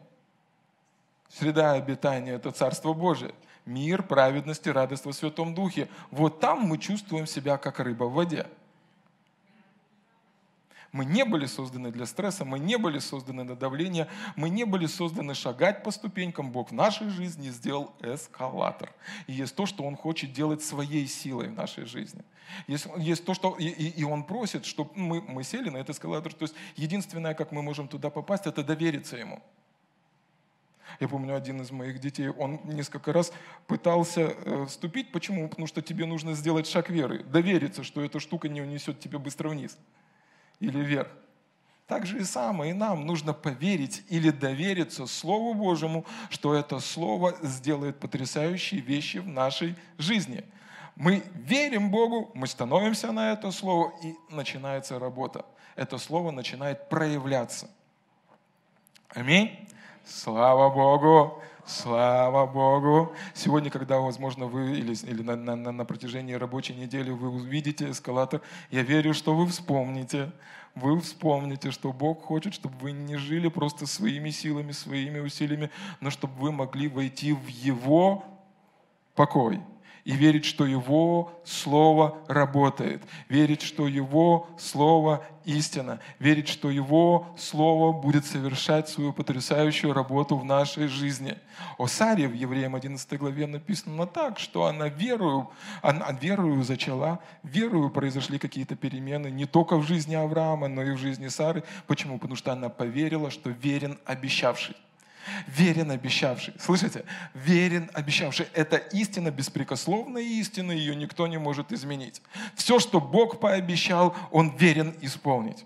[1.29, 3.33] среда обитания– это Царство Божие.
[3.65, 5.87] Мир, праведность и радость во Святом Духе.
[6.09, 8.47] Вот там мы чувствуем себя, как рыба в воде.
[10.91, 14.87] Мы не были созданы для стресса, мы не были созданы на давление, мы не были
[14.87, 16.51] созданы шагать по ступенькам.
[16.51, 18.91] Бог в нашей жизни сделал эскалатор.
[19.27, 22.23] И есть то, что Он хочет делать своей силой в нашей жизни.
[22.67, 26.33] Есть, есть то, что и, и Он просит, чтобы мы, мы сели на этот эскалатор.
[26.33, 29.41] То есть единственное, как мы можем туда попасть, это довериться Ему.
[30.99, 33.31] Я помню, один из моих детей, он несколько раз
[33.67, 35.11] пытался э, вступить.
[35.11, 35.47] Почему?
[35.49, 39.49] Потому что тебе нужно сделать шаг веры, довериться, что эта штука не унесет тебя быстро
[39.49, 39.77] вниз
[40.59, 41.09] или вверх.
[41.87, 47.35] Так же и самое, и нам нужно поверить или довериться Слову Божьему, что это Слово
[47.41, 50.45] сделает потрясающие вещи в нашей жизни.
[50.95, 55.45] Мы верим Богу, мы становимся на это Слово, и начинается работа.
[55.75, 57.69] Это Слово начинает проявляться.
[59.09, 59.67] Аминь.
[60.05, 61.41] Слава Богу!
[61.65, 63.13] Слава Богу!
[63.35, 68.41] Сегодня, когда, возможно, вы или, или на, на, на протяжении рабочей недели вы увидите эскалатор,
[68.71, 70.31] я верю, что вы вспомните,
[70.73, 76.09] вы вспомните, что Бог хочет, чтобы вы не жили просто своими силами, своими усилиями, но
[76.09, 78.25] чтобы вы могли войти в Его
[79.13, 79.61] покой
[80.05, 87.91] и верить, что Его Слово работает, верить, что Его Слово истина, верить, что Его Слово
[87.91, 91.37] будет совершать свою потрясающую работу в нашей жизни.
[91.77, 95.49] О Саре в Евреям 11 главе написано так, что она верою,
[95.81, 100.97] она верою зачала, верою произошли какие-то перемены не только в жизни Авраама, но и в
[100.97, 101.63] жизни Сары.
[101.87, 102.17] Почему?
[102.17, 104.75] Потому что она поверила, что верен обещавший.
[105.47, 106.53] Верен обещавший.
[106.59, 107.05] Слышите?
[107.33, 108.47] Верен обещавший.
[108.53, 112.21] Это истина, беспрекословная истина, ее никто не может изменить.
[112.55, 115.65] Все, что Бог пообещал, Он верен исполнить.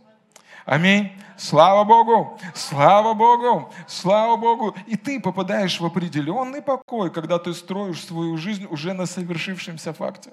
[0.65, 1.11] Аминь.
[1.37, 4.75] Слава Богу, слава Богу, слава Богу.
[4.87, 10.31] И ты попадаешь в определенный покой, когда ты строишь свою жизнь уже на совершившемся факте.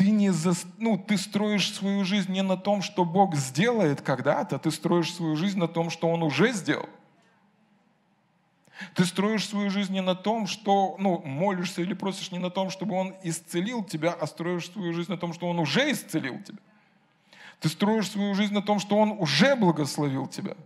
[0.00, 4.58] Ты, не за, ну, ты строишь свою жизнь не на том, что Бог сделает когда-то,
[4.58, 6.88] ты строишь свою жизнь на том, что Он уже сделал.
[8.94, 12.70] Ты строишь свою жизнь не на том, что ну, молишься или просишь не на том,
[12.70, 16.60] чтобы Он исцелил тебя, а строишь свою жизнь на том, что Он уже исцелил тебя.
[17.60, 20.56] Ты строишь свою жизнь на том, что Он уже благословил тебя.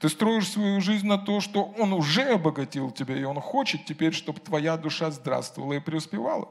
[0.00, 4.14] Ты строишь свою жизнь на то, что Он уже обогатил тебя, и Он хочет теперь,
[4.14, 6.48] чтобы твоя душа здравствовала и преуспевала.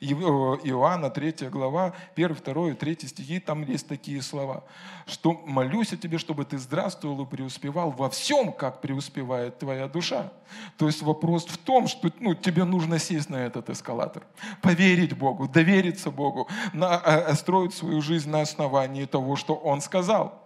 [0.00, 4.64] Э, Иоанна 3 глава, 1, 2, 3 стихи, там есть такие слова,
[5.06, 10.32] что молюсь о тебе, чтобы ты здравствовал и преуспевал во всем, как преуспевает твоя душа.
[10.76, 14.22] То есть вопрос в том, что ну, тебе нужно сесть на этот эскалатор,
[14.62, 20.40] поверить Богу, довериться Богу, на, э, строить свою жизнь на основании того, что Он сказал.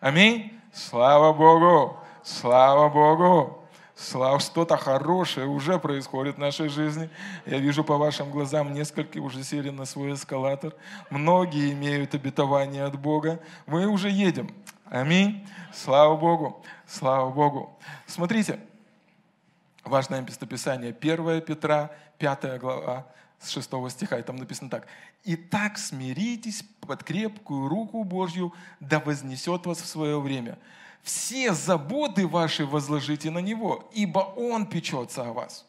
[0.00, 0.52] Аминь.
[0.72, 1.96] Слава Богу!
[2.24, 3.61] Слава Богу!
[3.94, 7.10] Слава, что-то хорошее уже происходит в нашей жизни.
[7.44, 10.74] Я вижу по вашим глазам, несколько уже сели на свой эскалатор.
[11.10, 13.40] Многие имеют обетование от Бога.
[13.66, 14.50] Мы уже едем.
[14.86, 15.46] Аминь.
[15.74, 16.64] Слава Богу.
[16.86, 17.78] Слава Богу.
[18.06, 18.60] Смотрите,
[19.84, 20.96] важное местописание.
[20.98, 23.06] 1 Петра, 5 глава,
[23.38, 24.86] с 6 стиха, и там написано так.
[25.24, 30.58] «Итак смиритесь под крепкую руку Божью, да вознесет вас в свое время»
[31.02, 35.66] все заботы ваши возложите на Него, ибо Он печется о вас.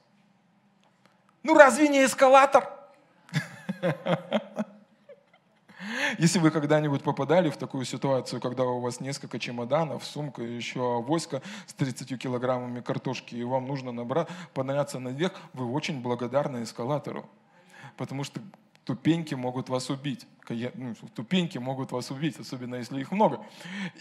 [1.41, 2.69] Ну разве не эскалатор?
[6.17, 11.41] Если вы когда-нибудь попадали в такую ситуацию, когда у вас несколько чемоданов, сумка, еще авоська
[11.65, 17.29] с 30 килограммами картошки, и вам нужно набрать, подняться наверх, вы очень благодарны эскалатору.
[17.97, 18.41] Потому что
[18.83, 20.27] ступеньки могут вас убить.
[20.49, 23.45] Ну, ступеньки могут вас убить, особенно если их много.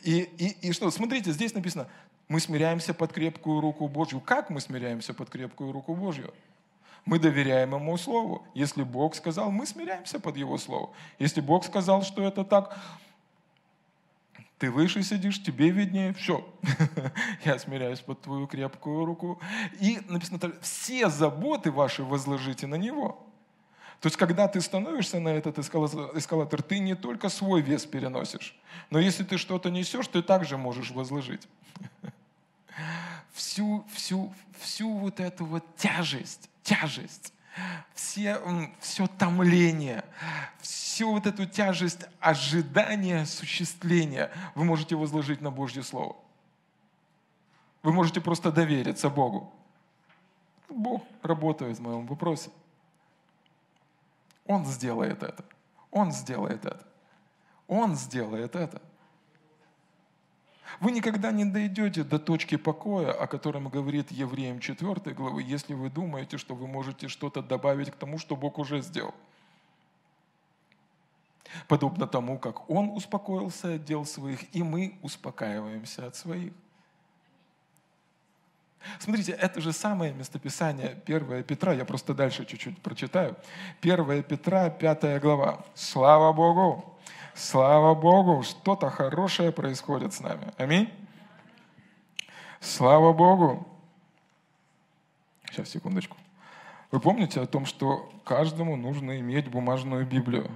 [0.02, 0.90] И, и, и что?
[0.90, 1.86] Смотрите, здесь написано,
[2.28, 4.20] мы смиряемся под крепкую руку Божью.
[4.20, 6.34] Как мы смиряемся под крепкую руку Божью?
[7.04, 8.44] Мы доверяем Ему Слову.
[8.54, 10.90] Если Бог сказал, мы смиряемся под Его Слово.
[11.20, 12.76] Если Бог сказал, что это так,
[14.58, 16.48] ты выше сидишь, тебе виднее, все.
[17.44, 19.40] Я смиряюсь под твою крепкую руку.
[19.80, 23.31] И написано, все заботы ваши возложите на Него.
[24.02, 28.54] То есть, когда ты становишься на этот эскалатор, ты не только свой вес переносишь,
[28.90, 31.48] но если ты что-то несешь, ты также можешь возложить.
[33.32, 37.32] Всю, всю, всю вот эту вот тяжесть, тяжесть
[37.94, 38.38] все,
[38.80, 40.04] все томление,
[40.60, 46.16] всю вот эту тяжесть ожидания осуществления вы можете возложить на Божье Слово.
[47.82, 49.52] Вы можете просто довериться Богу.
[50.68, 52.50] Бог работает в моем вопросе.
[54.46, 55.44] Он сделает это.
[55.90, 56.86] Он сделает это.
[57.66, 58.82] Он сделает это.
[60.80, 65.90] Вы никогда не дойдете до точки покоя, о котором говорит Евреям 4 главы, если вы
[65.90, 69.14] думаете, что вы можете что-то добавить к тому, что Бог уже сделал.
[71.68, 76.52] Подобно тому, как Он успокоился от дел своих, и мы успокаиваемся от своих.
[78.98, 83.36] Смотрите, это же самое местописание 1 Петра, я просто дальше чуть-чуть прочитаю.
[83.80, 85.64] 1 Петра, 5 глава.
[85.74, 86.92] Слава Богу!
[87.34, 90.52] Слава Богу, что-то хорошее происходит с нами.
[90.58, 90.92] Аминь.
[92.60, 93.66] Слава Богу.
[95.46, 96.16] Сейчас, секундочку.
[96.90, 100.50] Вы помните о том, что каждому нужно иметь бумажную Библию?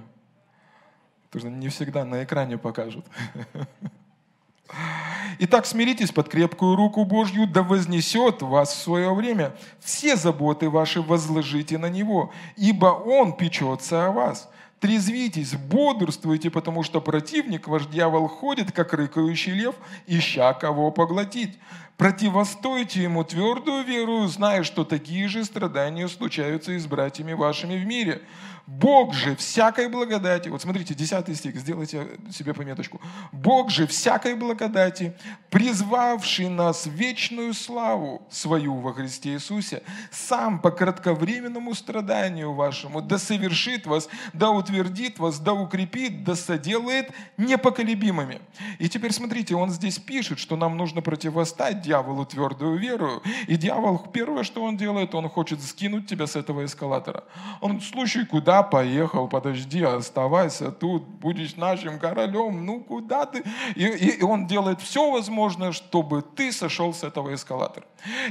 [1.29, 3.05] Потому что не всегда на экране покажут.
[5.39, 9.55] Итак, смиритесь под крепкую руку Божью, да вознесет вас в свое время.
[9.79, 14.49] Все заботы ваши возложите на Него, ибо Он печется о вас.
[14.79, 21.57] Трезвитесь, бодрствуйте, потому что противник, ваш дьявол, ходит, как рыкающий лев, ища кого поглотить.
[21.97, 27.87] Противостойте ему твердую веру, зная, что такие же страдания случаются и с братьями вашими в
[27.87, 28.21] мире.
[28.67, 32.99] Бог же всякой благодати, вот смотрите, 10 стих, сделайте себе пометочку.
[33.31, 35.13] Бог же всякой благодати,
[35.49, 43.17] призвавший нас в вечную славу свою во Христе Иисусе, сам по кратковременному страданию вашему, да
[43.17, 48.41] совершит вас, да утвердит вас, да укрепит, да соделает непоколебимыми.
[48.79, 53.21] И теперь смотрите, он здесь пишет, что нам нужно противостать дьяволу твердую веру.
[53.47, 57.23] И дьявол, первое, что он делает, он хочет скинуть тебя с этого эскалатора.
[57.61, 63.43] Он, слушай, куда поехал, подожди, оставайся тут, будешь нашим королем, ну куда ты?
[63.75, 67.85] И, и, и он делает все возможное, чтобы ты сошел с этого эскалатора.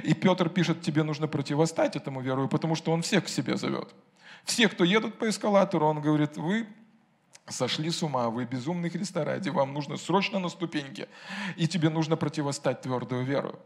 [0.04, 3.88] И Петр пишет, тебе нужно противостать этому верою, потому что он всех к себе зовет.
[4.44, 6.66] Все, кто едут по эскалатору, он говорит, вы
[7.48, 11.08] сошли с ума, вы безумный Христа ради, вам нужно срочно на ступеньке,
[11.56, 13.58] и тебе нужно противостать твердую веру.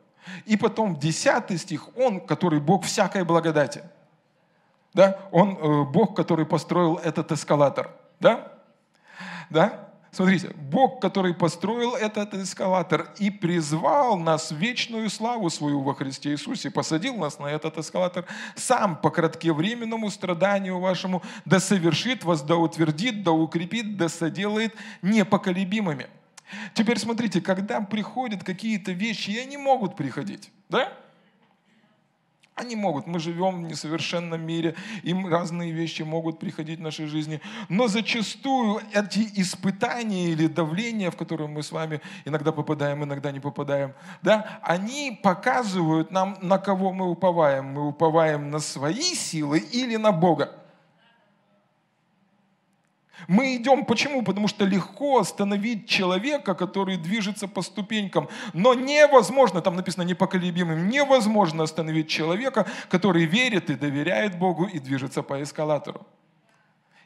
[0.45, 3.83] И потом десятый стих, он, который Бог всякой благодати–
[4.95, 5.19] да?
[5.31, 7.91] Он э, Бог, который построил этот эскалатор.
[8.19, 8.53] Да?
[9.51, 9.90] Да?
[10.13, 16.33] Смотрите, Бог, который построил этот эскалатор и призвал нас в вечную славу свою во Христе
[16.33, 22.57] Иисусе, посадил нас на этот эскалатор, сам по кратковременному страданию вашему да совершит вас, да
[22.57, 26.09] утвердит, да укрепит, да соделает непоколебимыми.
[26.75, 30.93] Теперь смотрите, когда приходят какие-то вещи, и они могут приходить, да?
[32.61, 33.07] Они могут.
[33.07, 37.41] Мы живем в несовершенном мире, им разные вещи могут приходить в нашей жизни.
[37.71, 43.41] Но зачастую эти испытания или давления, в которые мы с вами иногда попадаем, иногда не
[43.41, 47.65] попадаем, да, они показывают нам, на кого мы уповаем.
[47.65, 50.60] Мы уповаем на свои силы или на Бога.
[53.29, 54.23] Мы идем, почему?
[54.23, 58.29] Потому что легко остановить человека, который движется по ступенькам.
[58.53, 65.23] Но невозможно, там написано непоколебимым, невозможно остановить человека, который верит и доверяет Богу и движется
[65.23, 66.07] по эскалатору.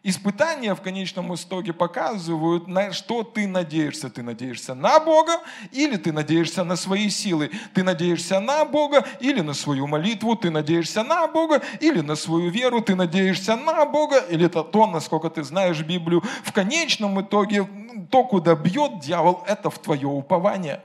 [0.07, 4.11] Испытания в конечном итоге показывают, на что ты надеешься.
[4.11, 5.41] Ты надеешься на Бога
[5.73, 7.51] или ты надеешься на свои силы.
[7.73, 10.37] Ты надеешься на Бога или на свою молитву.
[10.37, 12.83] Ты надеешься на Бога или на свою веру.
[12.83, 16.23] Ты надеешься на Бога или это то, насколько ты знаешь Библию.
[16.43, 17.67] В конечном итоге
[18.11, 20.83] то, куда бьет дьявол, это в твое упование.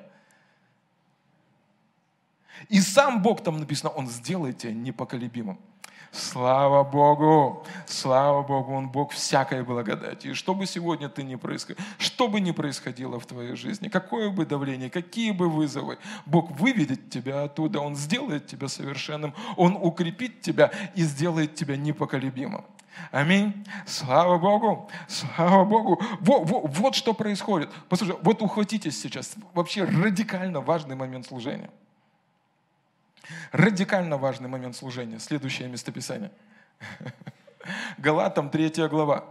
[2.70, 5.60] И сам Бог там написано, Он сделает тебя непоколебимым.
[6.12, 7.64] Слава Богу!
[7.86, 8.74] Слава Богу!
[8.74, 10.28] Он Бог всякой благодати.
[10.28, 14.30] И что бы сегодня ты ни происходило, что бы ни происходило в твоей жизни, какое
[14.30, 20.42] бы давление, какие бы вызовы, Бог выведет тебя оттуда, Он сделает тебя совершенным, Он укрепит
[20.42, 22.66] тебя и сделает тебя непоколебимым.
[23.12, 23.66] Аминь.
[23.86, 24.90] Слава Богу.
[25.08, 26.02] Слава Богу.
[26.20, 27.70] Вот, вот, вот что происходит.
[27.88, 29.36] Послушай, вот ухватитесь сейчас.
[29.54, 31.70] Вообще радикально важный момент служения.
[33.52, 35.20] Радикально важный момент служения.
[35.20, 36.32] Следующее местописание.
[37.98, 39.26] Галатам 3 глава.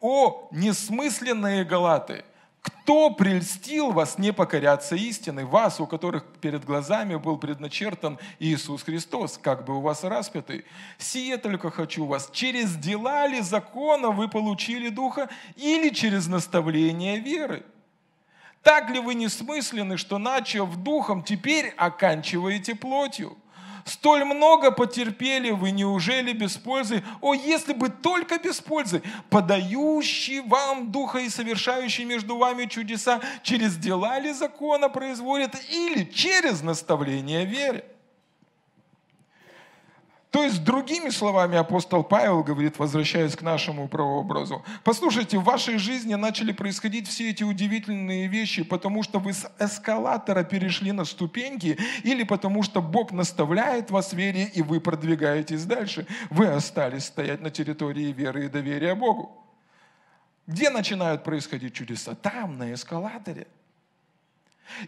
[0.00, 2.24] «О, несмысленные галаты!
[2.62, 9.38] Кто прельстил вас не покоряться истины, вас, у которых перед глазами был предначертан Иисус Христос,
[9.38, 10.66] как бы у вас распятый?
[10.98, 17.64] Сие только хочу вас, через дела ли закона вы получили Духа или через наставление веры?
[18.62, 23.36] Так ли вы несмысленны, что, начав духом, теперь оканчиваете плотью?
[23.84, 27.02] Столь много потерпели вы, неужели без пользы?
[27.20, 29.02] О, если бы только без пользы!
[29.30, 36.62] Подающий вам Духа и совершающий между вами чудеса, через дела ли закона производит или через
[36.62, 37.84] наставление веры?
[40.30, 46.14] То есть, другими словами, апостол Павел говорит, возвращаясь к нашему прообразу, послушайте, в вашей жизни
[46.14, 52.22] начали происходить все эти удивительные вещи, потому что вы с эскалатора перешли на ступеньки, или
[52.22, 56.06] потому что Бог наставляет вас в вере, и вы продвигаетесь дальше.
[56.30, 59.36] Вы остались стоять на территории веры и доверия Богу.
[60.46, 62.14] Где начинают происходить чудеса?
[62.14, 63.48] Там, на эскалаторе.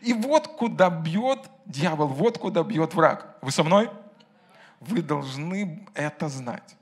[0.03, 3.37] И вот куда бьет дьявол, вот куда бьет враг.
[3.43, 3.91] Вы со мной?
[4.87, 6.77] Вы должны это знать.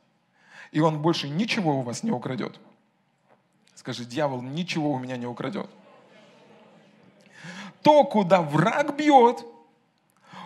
[0.72, 2.58] И он больше ничего у вас не украдет.
[3.74, 5.68] Скажи, дьявол ничего у меня не украдет.
[7.82, 9.44] То, куда враг бьет,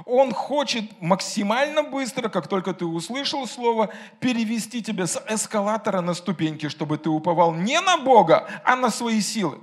[0.06, 3.90] он хочет максимально быстро, как только ты услышал слово,
[4.20, 9.20] перевести тебя с эскалатора на ступеньки, чтобы ты уповал не на Бога, а на свои
[9.20, 9.58] силы.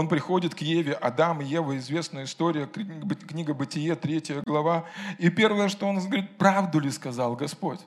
[0.00, 4.86] Он приходит к Еве, Адам и Ева, известная история, книга Бытие, третья глава.
[5.18, 7.80] И первое, что он говорит, правду ли сказал Господь?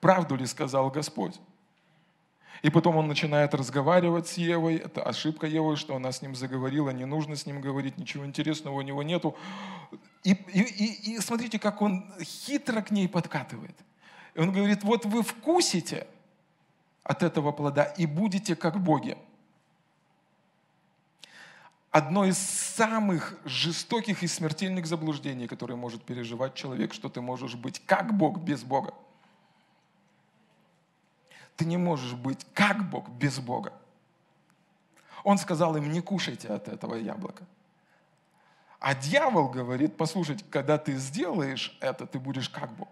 [0.00, 1.40] Правду ли сказал Господь?
[2.60, 4.76] И потом он начинает разговаривать с Евой.
[4.76, 6.90] Это ошибка Евы, что она с ним заговорила.
[6.90, 9.34] Не нужно с ним говорить, ничего интересного у него нету.
[10.24, 13.78] И, и, и, смотрите, как он хитро к ней подкатывает.
[14.34, 16.06] И он говорит, вот вы вкусите
[17.02, 19.16] от этого плода и будете как боги
[21.90, 27.82] одно из самых жестоких и смертельных заблуждений, которые может переживать человек, что ты можешь быть
[27.86, 28.94] как Бог без Бога.
[31.56, 33.72] Ты не можешь быть как Бог без Бога.
[35.24, 37.44] Он сказал им, не кушайте от этого яблока.
[38.78, 42.88] А дьявол говорит, послушайте, когда ты сделаешь это, ты будешь как Бог.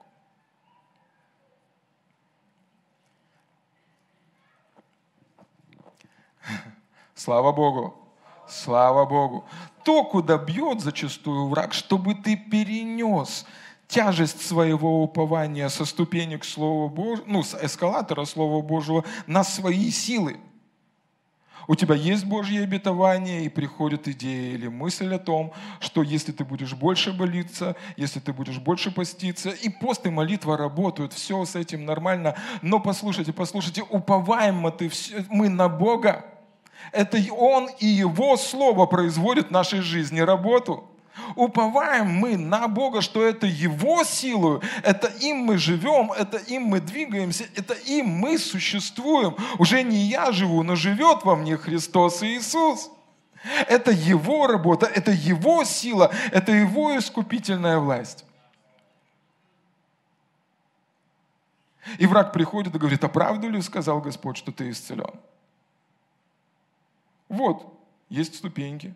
[7.14, 8.05] Слава Богу.
[8.48, 9.44] Слава Богу.
[9.84, 13.46] То, куда бьет зачастую враг, чтобы ты перенес
[13.88, 20.38] тяжесть своего упования со ступенек Слова Божьего, ну, с эскалатора Слова Божьего на свои силы.
[21.68, 26.44] У тебя есть Божье обетование, и приходит идея или мысль о том, что если ты
[26.44, 31.56] будешь больше молиться, если ты будешь больше поститься, и пост и молитва работают, все с
[31.56, 32.36] этим нормально.
[32.62, 34.90] Но послушайте, послушайте, уповаем мы, ты,
[35.28, 36.24] мы на Бога,
[36.92, 40.88] это Он и Его Слово производит в нашей жизни работу.
[41.34, 46.80] Уповаем мы на Бога, что это Его силу, это им мы живем, это им мы
[46.80, 49.34] двигаемся, это им мы существуем.
[49.58, 52.90] Уже не я живу, но живет во мне Христос Иисус.
[53.68, 58.24] Это Его работа, это Его сила, это Его искупительная власть.
[61.98, 65.14] И враг приходит и говорит, а правду ли сказал Господь, что ты исцелен?
[67.28, 68.94] Вот, есть ступеньки.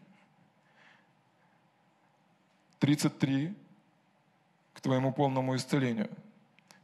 [2.78, 3.55] 33
[4.72, 6.09] к твоему полному исцелению.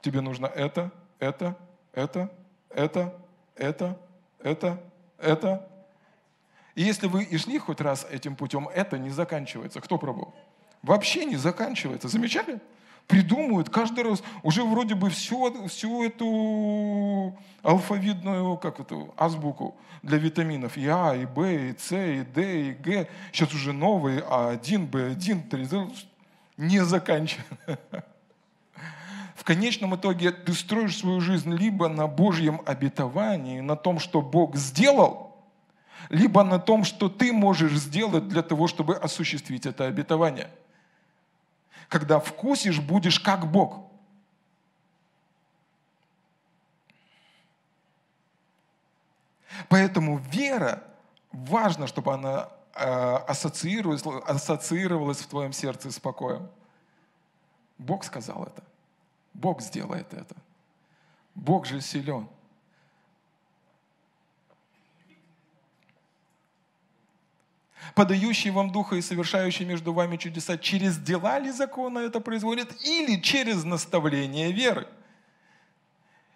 [0.03, 1.57] Тебе нужно это, это,
[1.92, 2.32] это,
[2.70, 3.18] это,
[3.55, 3.99] это,
[4.38, 4.82] это,
[5.18, 5.68] это.
[6.74, 9.80] И если вы и шли хоть раз этим путем, это не заканчивается.
[9.80, 10.34] Кто пробовал?
[10.82, 12.09] Вообще не заканчивается.
[12.09, 12.61] Замечали?
[13.07, 20.76] Придумывают каждый раз, уже вроде бы все, всю эту алфавитную, как это, азбуку для витаминов,
[20.76, 25.48] и А, и Б, и С, и Д, и Г, сейчас уже новые А1, Б1,
[25.48, 26.07] 3,
[26.57, 27.80] не заканчивают.
[29.34, 34.57] В конечном итоге ты строишь свою жизнь либо на Божьем обетовании, на том, что Бог
[34.57, 35.36] сделал,
[36.09, 40.48] либо на том, что ты можешь сделать для того, чтобы осуществить это обетование–
[41.89, 43.87] когда вкусишь, будешь как Бог.
[49.68, 50.82] Поэтому вера,
[51.32, 56.49] важно, чтобы она э, ассоциировалась, ассоциировалась в твоем сердце с покоем.
[57.78, 58.62] Бог сказал это.
[59.32, 60.34] Бог сделает это.
[61.34, 62.28] Бог же силен.
[67.95, 73.20] Подающий вам Духа и совершающий между вами чудеса, через дела ли закона это производит, или
[73.20, 74.87] через наставление веры?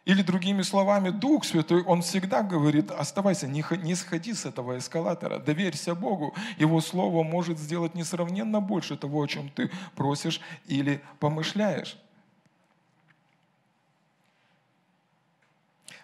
[0.07, 5.39] Или другими словами, Дух Святой, Он всегда говорит, оставайся, не, не сходи с этого эскалатора,
[5.39, 6.35] доверься Богу.
[6.59, 11.99] Его Слово может сделать несравненно больше того, о чем ты просишь или помышляешь.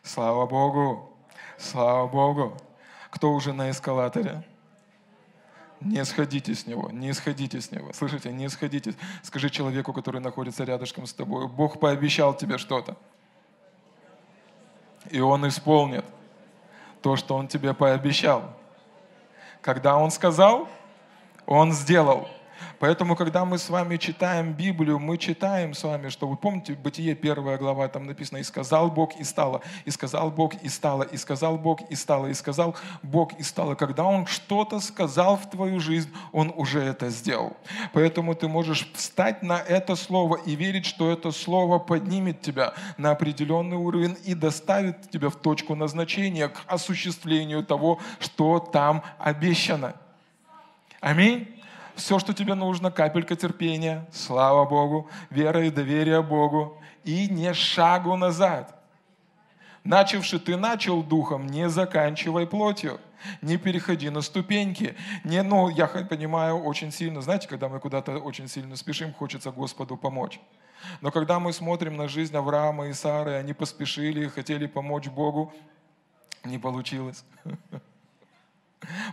[0.03, 1.13] Слава Богу!
[1.59, 2.57] Слава Богу!
[3.11, 4.45] Кто уже на эскалаторе?
[5.81, 7.93] Не сходите с него, не сходите с него.
[7.93, 8.95] Слышите, не сходите.
[9.23, 12.97] Скажи человеку, который находится рядышком с тобой, Бог пообещал тебе что-то.
[15.11, 16.05] И Он исполнит
[17.03, 18.57] то, что Он тебе пообещал.
[19.61, 20.69] Когда Он сказал,
[21.45, 22.29] Он сделал.
[22.79, 27.15] Поэтому, когда мы с вами читаем Библию, мы читаем с вами, что вы помните, Бытие
[27.15, 31.17] первая глава, там написано, «И сказал Бог, и стало, и сказал Бог, и стало, и
[31.17, 33.75] сказал Бог, и стало, и сказал Бог, и стало».
[33.75, 37.57] Когда Он что-то сказал в твою жизнь, Он уже это сделал.
[37.93, 43.13] Поэтому ты можешь встать на это слово и верить, что это слово поднимет тебя на
[43.13, 49.95] определенный уровень и доставит тебя в точку назначения к осуществлению того, что там обещано.
[51.01, 51.56] Аминь
[51.97, 58.17] все, что тебе нужно, капелька терпения, слава Богу, вера и доверие Богу, и не шагу
[58.17, 58.75] назад.
[59.83, 63.01] Начавши ты начал духом, не заканчивай плотью.
[63.41, 64.95] Не переходи на ступеньки.
[65.25, 69.97] Не, ну, я понимаю очень сильно, знаете, когда мы куда-то очень сильно спешим, хочется Господу
[69.97, 70.39] помочь.
[71.01, 75.53] Но когда мы смотрим на жизнь Авраама и Сары, они поспешили, хотели помочь Богу,
[76.45, 77.25] не получилось.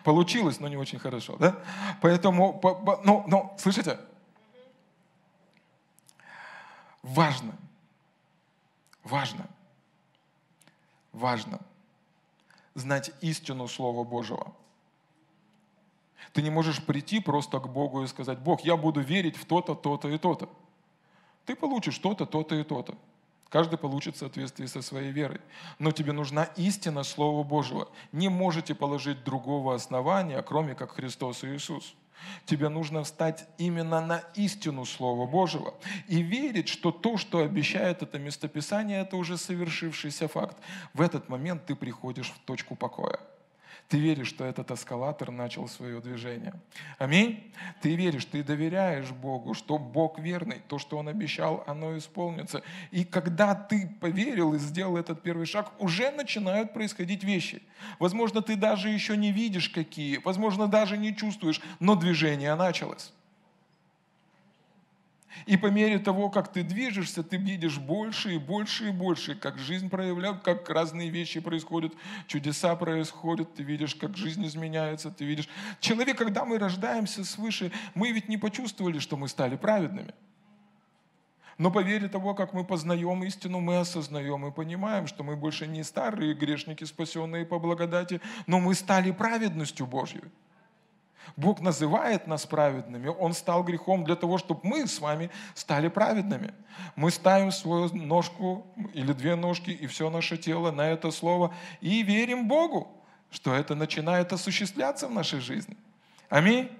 [0.03, 1.55] Получилось, но не очень хорошо, да?
[2.01, 2.59] Поэтому,
[3.03, 3.99] ну, ну, слышите?
[7.01, 7.53] Важно,
[9.03, 9.47] важно,
[11.11, 11.59] важно
[12.75, 14.53] знать истину Слова Божьего.
[16.31, 19.75] Ты не можешь прийти просто к Богу и сказать, Бог, я буду верить в то-то,
[19.75, 20.49] то-то и то-то.
[21.45, 22.95] Ты получишь то-то, то-то и то-то.
[23.53, 25.39] Каждый получит в соответствии со своей верой.
[25.77, 27.87] Но тебе нужна истина Слова Божьего.
[28.11, 31.93] Не можете положить другого основания, кроме как Христос и Иисус.
[32.47, 35.75] Тебе нужно встать именно на истину Слова Божьего
[36.07, 40.57] и верить, что то, что обещает это местописание, это уже совершившийся факт.
[40.95, 43.19] В этот момент ты приходишь в точку покоя.
[43.93, 46.55] Ты веришь, что этот эскалатор начал свое движение.
[46.97, 47.53] Аминь.
[47.79, 52.63] Ты веришь, ты доверяешь Богу, что Бог верный, то, что Он обещал, оно исполнится.
[52.89, 57.61] И когда ты поверил и сделал этот первый шаг, уже начинают происходить вещи.
[57.99, 63.13] Возможно, ты даже еще не видишь какие, возможно, даже не чувствуешь, но движение началось.
[65.45, 69.59] И по мере того, как ты движешься, ты видишь больше и больше и больше, как
[69.59, 71.93] жизнь проявляет, как разные вещи происходят,
[72.27, 75.49] чудеса происходят, ты видишь, как жизнь изменяется, ты видишь.
[75.79, 80.13] Человек, когда мы рождаемся свыше, мы ведь не почувствовали, что мы стали праведными.
[81.57, 85.67] Но по мере того, как мы познаем истину, мы осознаем и понимаем, что мы больше
[85.67, 90.23] не старые грешники, спасенные по благодати, но мы стали праведностью Божьей.
[91.35, 93.07] Бог называет нас праведными.
[93.07, 96.53] Он стал грехом для того, чтобы мы с вами стали праведными.
[96.95, 102.03] Мы ставим свою ножку или две ножки и все наше тело на это слово и
[102.03, 102.91] верим Богу,
[103.31, 105.75] что это начинает осуществляться в нашей жизни.
[106.29, 106.71] Аминь.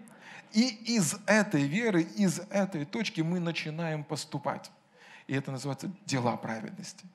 [0.52, 4.70] И из этой веры, из этой точки мы начинаем поступать.
[5.26, 7.06] И это называется дела праведности,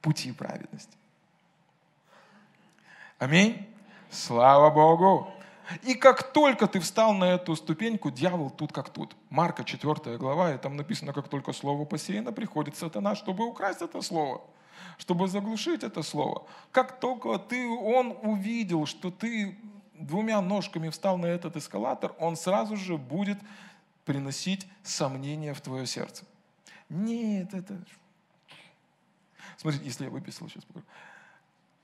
[0.00, 0.96] пути праведности.
[3.18, 3.68] Аминь.
[4.10, 5.30] Слава Богу.
[5.82, 9.14] И как только ты встал на эту ступеньку, дьявол тут как тут.
[9.30, 14.00] Марка 4 глава, и там написано, как только слово посеяно, приходит сатана, чтобы украсть это
[14.00, 14.40] слово,
[14.96, 16.46] чтобы заглушить это слово.
[16.72, 19.58] Как только ты, он увидел, что ты
[19.94, 23.38] двумя ножками встал на этот эскалатор, он сразу же будет
[24.04, 26.24] приносить сомнения в твое сердце.
[26.88, 27.78] Нет, это...
[29.58, 30.64] Смотрите, если я выписал, сейчас.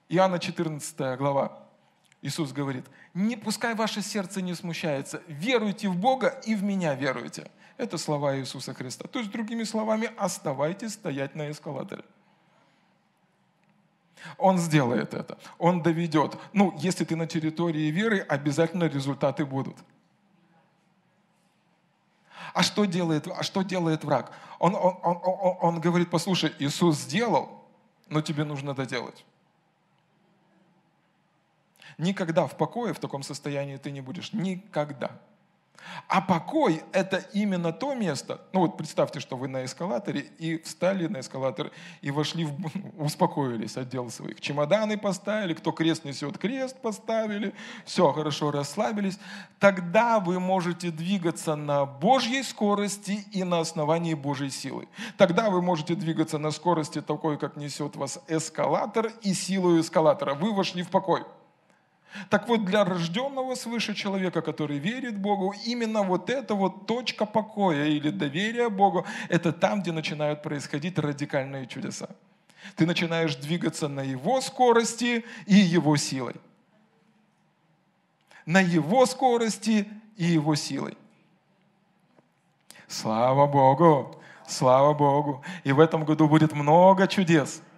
[0.08, 1.63] Иоанна 14 глава,
[2.24, 7.50] Иисус говорит, не пускай ваше сердце не смущается, веруйте в Бога и в меня веруйте.
[7.76, 9.06] Это слова Иисуса Христа.
[9.08, 12.02] То есть, другими словами, оставайтесь стоять на эскалаторе.
[14.38, 16.38] Он сделает это, он доведет.
[16.54, 19.76] Ну, если ты на территории веры, обязательно результаты будут.
[22.54, 24.32] А что делает, а что делает враг?
[24.58, 27.66] Он, он, он, он, он говорит, послушай, Иисус сделал,
[28.08, 29.26] но тебе нужно доделать.
[31.98, 34.32] Никогда в покое в таком состоянии ты не будешь.
[34.32, 35.20] Никогда.
[36.08, 41.06] А покой– это именно то место, ну вот представьте, что вы на эскалаторе и встали
[41.06, 41.70] на эскалатор
[42.02, 42.56] и вошли, в,
[42.98, 44.40] успокоились, отдел своих.
[44.40, 49.18] Чемоданы поставили, кто крест несет, крест поставили, все, хорошо, расслабились.
[49.58, 54.88] Тогда вы можете двигаться на Божьей скорости и на основании Божьей силы.
[55.16, 60.34] Тогда вы можете двигаться на скорости такой, как несет вас эскалатор и силу эскалатора.
[60.34, 61.24] Вы вошли в покой.
[62.30, 67.86] Так вот, для рожденного свыше человека, который верит Богу, именно вот эта вот точка покоя
[67.86, 72.08] или доверия Богу, это там, где начинают происходить радикальные чудеса.
[72.76, 76.36] Ты начинаешь двигаться на его скорости и его силой.
[78.46, 80.96] На его скорости и Его силой.
[82.86, 84.14] Слава Богу!
[84.46, 85.42] Слава Богу!
[85.64, 87.60] И в этом году будет много чудес–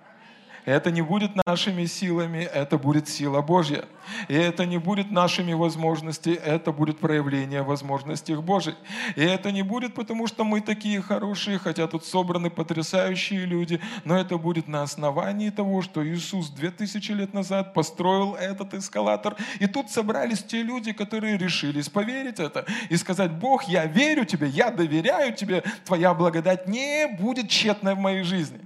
[0.66, 3.84] это не будет нашими силами, это будет сила Божья.
[4.28, 8.74] И это не будет нашими возможностями, это будет проявление возможностей Божьих.
[9.14, 14.18] И это не будет потому, что мы такие хорошие, хотя тут собраны потрясающие люди, но
[14.18, 19.36] это будет на основании того, что Иисус 2000 лет назад построил этот эскалатор.
[19.60, 24.48] И тут собрались те люди, которые решились поверить это и сказать, Бог, я верю тебе,
[24.48, 28.60] я доверяю тебе, твоя благодать не будет тщетной в моей жизни.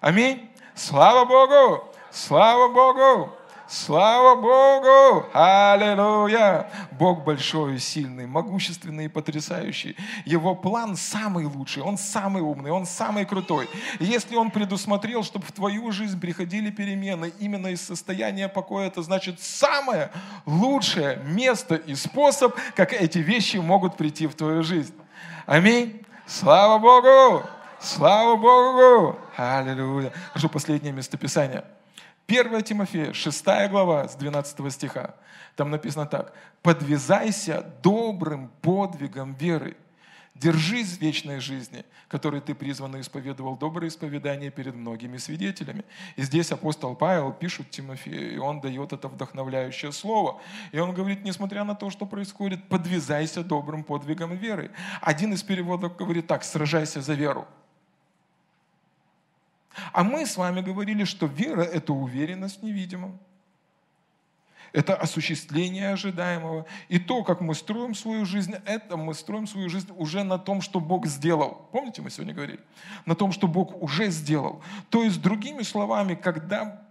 [0.00, 0.48] Аминь.
[0.78, 1.82] Слава Богу!
[2.12, 3.32] Слава Богу!
[3.66, 5.26] Слава Богу!
[5.34, 6.70] Аллилуйя!
[6.92, 9.96] Бог большой, сильный, могущественный и потрясающий.
[10.24, 13.68] Его план самый лучший, он самый умный, он самый крутой.
[13.98, 19.42] Если он предусмотрел, чтобы в твою жизнь приходили перемены именно из состояния покоя, это значит
[19.42, 20.12] самое
[20.46, 24.94] лучшее место и способ, как эти вещи могут прийти в твою жизнь.
[25.44, 26.02] Аминь.
[26.24, 27.42] Слава Богу!
[27.80, 29.18] Слава Богу!
[29.38, 30.12] Аллилуйя!
[30.32, 31.64] Хорошо, последнее местописание.
[32.26, 35.14] 1 Тимофея, 6 глава, с 12 стиха.
[35.54, 36.32] Там написано так.
[36.60, 39.76] «Подвязайся добрым подвигом веры,
[40.34, 45.84] Держись вечной жизни, которой ты призван и исповедовал доброе исповедание перед многими свидетелями.
[46.14, 50.40] И здесь апостол Павел пишет Тимофею, и он дает это вдохновляющее слово.
[50.70, 54.70] И он говорит, несмотря на то, что происходит, подвязайся добрым подвигом веры.
[55.00, 57.48] Один из переводов говорит так, сражайся за веру.
[59.92, 63.18] А мы с вами говорили, что вера– это уверенность в невидимом.
[64.72, 66.66] Это осуществление ожидаемого.
[66.88, 70.60] И то, как мы строим свою жизнь, это мы строим свою жизнь уже на том,
[70.60, 71.68] что Бог сделал.
[71.72, 72.60] Помните, мы сегодня говорили?
[73.06, 74.62] На том, что Бог уже сделал.
[74.90, 76.82] То есть, другими словами, когда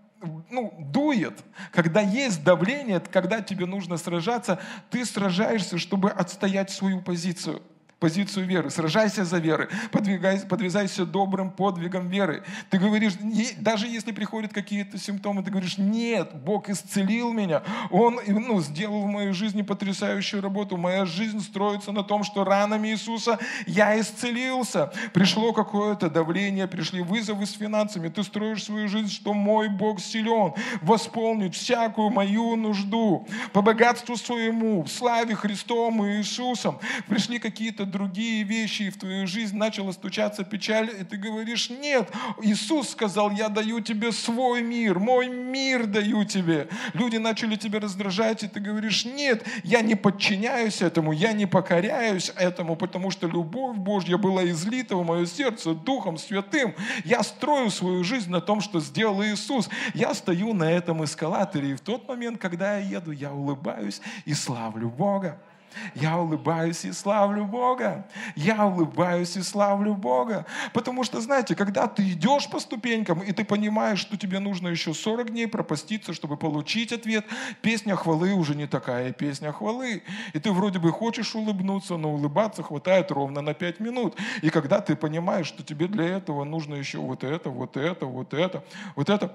[0.50, 4.60] ну, дует, когда есть давление, когда тебе нужно сражаться,
[4.90, 7.62] ты сражаешься, чтобы отстоять свою позицию–
[8.00, 12.43] позицию веры, сражайся за веры, подвязайся добрым подвигом веры.
[12.70, 13.14] Ты говоришь,
[13.58, 19.08] даже если приходят какие-то симптомы, ты говоришь, нет, Бог исцелил меня, Он ну, сделал в
[19.08, 24.91] моей жизни потрясающую работу, моя жизнь строится на том, что ранами Иисуса я исцелился.
[25.14, 30.54] Пришло какое-то давление, пришли вызовы с финансами, ты строишь свою жизнь, что мой Бог силен,
[30.82, 33.28] восполнить всякую мою нужду.
[33.54, 36.80] По богатству своему, в славе Христом и Иисусом.
[37.08, 42.10] Пришли какие-то другие вещи, и в твою жизнь начала стучаться печаль, и ты говоришь, нет,
[42.42, 46.68] Иисус сказал, я даю тебе свой мир, мой мир даю тебе.
[46.94, 52.32] Люди начали тебя раздражать, и ты говоришь, нет, я не подчиняюсь этому, я не покоряюсь
[52.36, 56.76] этому, потому что любовь Божья была излита в мое сердце Духом Святым.
[57.04, 59.70] Я строю свою жизнь на том, что сделал Иисус.
[59.94, 64.34] Я стою на этом эскалаторе, и в тот момент, когда я еду, я улыбаюсь и
[64.34, 65.40] славлю Бога.
[65.96, 68.06] Я улыбаюсь и славлю Бога.
[68.36, 70.46] Я улыбаюсь и славлю Бога.
[70.74, 74.94] Потому что, знаете, когда ты идешь по ступенькам, и ты понимаешь, что тебе нужно еще
[74.94, 77.26] 40 дней пропаститься, чтобы получить ответ,
[77.62, 80.04] песня хвалы уже не такая песня хвалы.
[80.34, 84.16] И ты вроде бы хочешь улыбнуться, но улыбаться хватает ровно на 5 минут.
[84.42, 88.34] И когда ты понимаешь, что тебе для этого нужно еще вот это, вот это, вот
[88.34, 88.64] это,
[88.96, 89.34] вот это,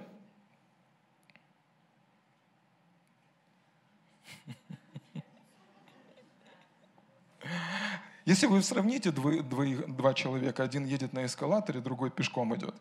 [8.25, 12.75] Если вы сравните двое, двое, два человека, один едет на эскалаторе, другой пешком идет.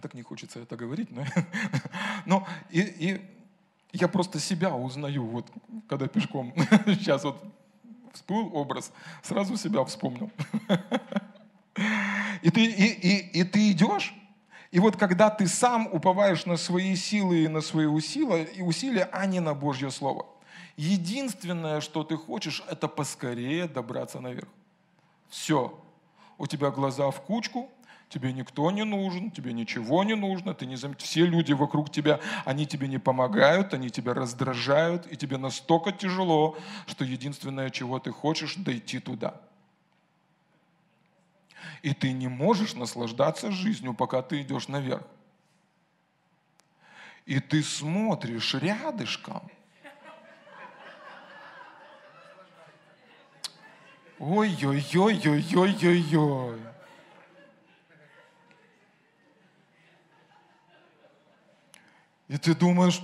[0.00, 1.24] Так не хочется это говорить, но,
[2.26, 3.20] но и, и
[3.92, 5.50] я просто себя узнаю, вот
[5.88, 6.54] когда пешком,
[6.86, 7.42] сейчас вот
[8.14, 10.30] всплыл образ, сразу себя вспомнил.
[12.40, 14.14] И ты, и, и, и ты идешь,
[14.70, 19.08] и вот когда ты сам уповаешь на свои силы и на свои усилия, и усилия,
[19.12, 20.26] а не на Божье Слово,
[20.76, 24.48] единственное, что ты хочешь, это поскорее добраться наверх.
[25.30, 25.78] Все.
[26.36, 27.70] У тебя глаза в кучку,
[28.10, 30.94] тебе никто не нужен, тебе ничего не нужно, ты не зам...
[30.96, 36.58] все люди вокруг тебя, они тебе не помогают, они тебя раздражают, и тебе настолько тяжело,
[36.86, 39.40] что единственное, чего ты хочешь, дойти туда–
[41.82, 45.02] и ты не можешь наслаждаться жизнью, пока ты идешь наверх.
[47.26, 49.50] И ты смотришь рядышком.
[54.18, 56.60] Ой-ой-ой-ой-ой-ой-ой.
[62.28, 63.00] И ты думаешь,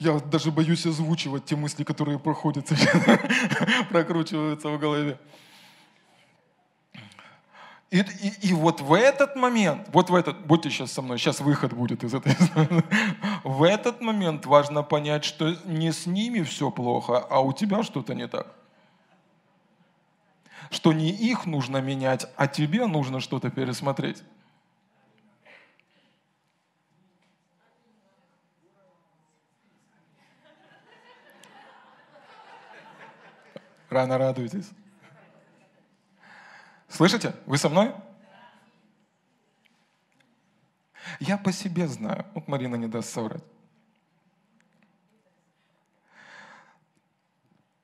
[0.00, 2.66] Я даже боюсь озвучивать те мысли, которые проходят,
[3.90, 5.18] прокручиваются в голове.
[7.90, 11.40] И, и, и вот в этот момент, вот в этот, будьте сейчас со мной, сейчас
[11.40, 12.34] выход будет из этой
[13.44, 18.14] В этот момент важно понять, что не с ними все плохо, а у тебя что-то
[18.14, 18.46] не так.
[20.70, 24.22] Что не их нужно менять, а тебе нужно что-то пересмотреть.
[33.90, 34.70] Рано радуйтесь.
[36.88, 37.34] Слышите?
[37.44, 37.92] Вы со мной?
[41.18, 42.24] Я по себе знаю.
[42.34, 43.42] Вот Марина не даст соврать.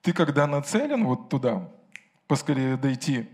[0.00, 1.68] Ты когда нацелен вот туда,
[2.28, 3.28] поскорее дойти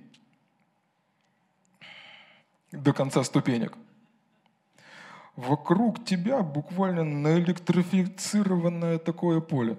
[2.71, 3.77] до конца ступенек,
[5.37, 9.77] вокруг тебя буквально наэлектрифицированное такое поле.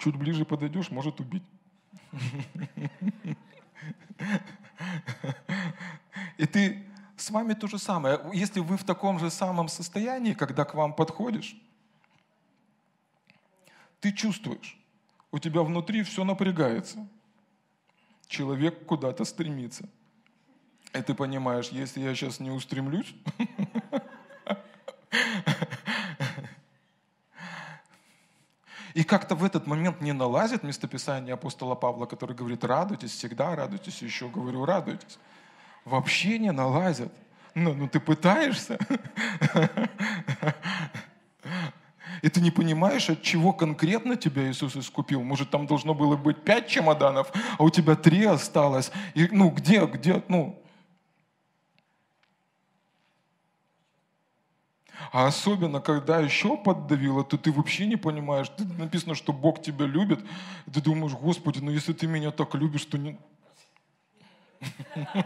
[0.00, 1.42] Чуть ближе подойдешь, может убить.
[6.38, 6.86] И ты
[7.18, 8.18] с вами то же самое.
[8.32, 11.54] Если вы в таком же самом состоянии, когда к вам подходишь,
[14.00, 14.78] ты чувствуешь,
[15.30, 17.06] у тебя внутри все напрягается.
[18.26, 19.86] Человек куда-то стремится.
[20.94, 23.14] И ты понимаешь, если я сейчас не устремлюсь,
[28.94, 34.02] И как-то в этот момент не налазит местописание апостола Павла, который говорит, радуйтесь, всегда радуйтесь,
[34.02, 35.18] еще говорю, радуйтесь.
[35.84, 37.12] Вообще не налазят.
[37.54, 38.78] Ну, ну ты пытаешься.
[42.22, 45.22] И ты не понимаешь, от чего конкретно тебя Иисус искупил.
[45.22, 48.92] Может, там должно было быть пять чемоданов, а у тебя три осталось.
[49.14, 50.60] И, ну, где, где, ну,
[55.12, 58.48] А особенно, когда еще поддавило, то ты вообще не понимаешь.
[58.50, 60.20] Ты, написано, что Бог тебя любит.
[60.66, 63.18] И ты думаешь, Господи, ну если ты меня так любишь, то не...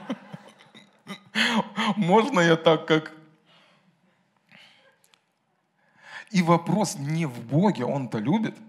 [1.96, 3.12] Можно я так, как...
[6.30, 8.56] И вопрос не в Боге, Он-то любит–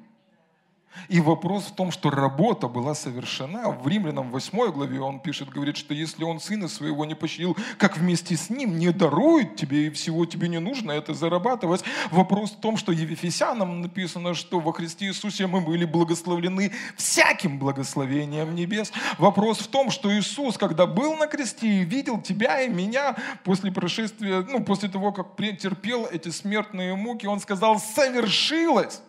[1.10, 3.70] и вопрос в том, что работа была совершена.
[3.72, 7.98] В Римлянам 8 главе он пишет, говорит, что если он сына своего не пощадил, как
[7.98, 11.84] вместе с ним не дарует тебе, и всего тебе не нужно это зарабатывать.
[12.12, 18.56] Вопрос в том, что Ефесянам написано, что во Христе Иисусе мы были благословлены всяким благословением
[18.56, 18.92] небес.
[19.18, 23.72] Вопрос в том, что Иисус, когда был на кресте и видел тебя и меня после
[23.72, 29.02] прошествия, ну, после того, как претерпел эти смертные муки, он сказал, совершилось.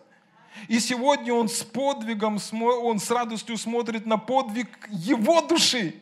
[0.67, 5.95] И сегодня он с подвигом, он с радостью смотрит на подвиг его души.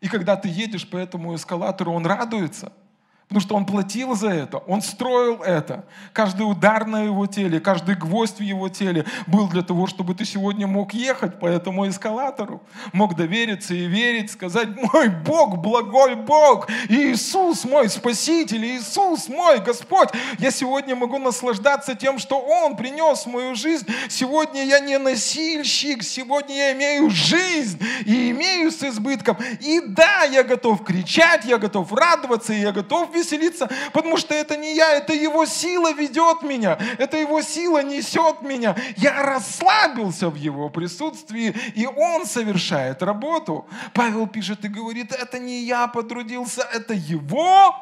[0.00, 2.72] И когда ты едешь по этому эскалатору, он радуется–
[3.28, 5.84] Потому что он платил за это, он строил это.
[6.12, 10.24] Каждый удар на его теле, каждый гвоздь в его теле был для того, чтобы ты
[10.24, 12.62] сегодня мог ехать по этому эскалатору,
[12.92, 20.10] мог довериться и верить, сказать, мой Бог, благой Бог, Иисус мой Спаситель, Иисус мой Господь.
[20.38, 23.88] Я сегодня могу наслаждаться тем, что Он принес в мою жизнь.
[24.08, 29.36] Сегодня я не насильщик, сегодня я имею жизнь и имею с избытком.
[29.60, 34.56] И да, я готов кричать, я готов радоваться, и я готов веселиться, потому что это
[34.56, 38.76] не я, это Его сила ведет меня, это Его сила несет меня.
[38.96, 43.66] Я расслабился в Его присутствии, и Он совершает работу.
[43.94, 47.74] Павел пишет и говорит, это не я потрудился, это Его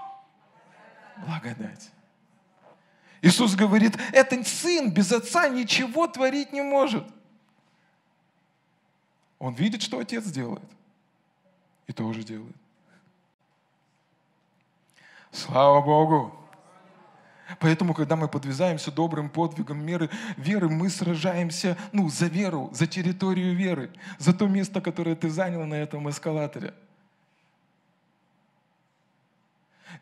[1.26, 1.90] благодать.
[3.22, 7.04] Иисус говорит, это сын без отца ничего творить не может.
[9.38, 10.64] Он видит, что отец делает,
[11.86, 12.56] и тоже делает.
[15.34, 16.32] Слава Богу!
[17.58, 23.54] Поэтому, когда мы подвязаемся добрым подвигом меры, веры, мы сражаемся ну, за веру, за территорию
[23.54, 26.72] веры, за то место, которое ты занял на этом эскалаторе.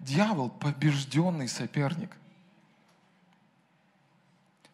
[0.00, 2.10] Дьявол– побежденный соперник.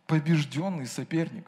[0.07, 1.47] Побежденный соперник.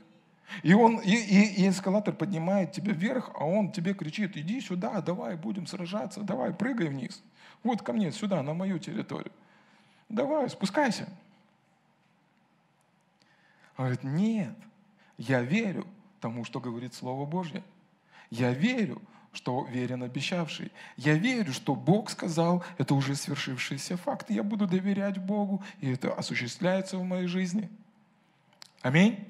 [0.62, 5.00] И, он, и, и, и эскалатор поднимает тебя вверх, а он тебе кричит, иди сюда,
[5.00, 7.22] давай, будем сражаться, давай, прыгай вниз.
[7.62, 9.32] Вот ко мне, сюда, на мою территорию.
[10.08, 11.08] Давай, спускайся.
[13.76, 14.56] Он говорит, нет,
[15.18, 15.86] я верю
[16.20, 17.62] тому, что говорит Слово Божье.
[18.30, 19.00] Я верю,
[19.32, 20.72] что верен обещавший.
[20.96, 24.30] Я верю, что Бог сказал, это уже свершившийся факт.
[24.30, 27.70] Я буду доверять Богу, и это осуществляется в моей жизни.
[28.82, 29.26] Аминь.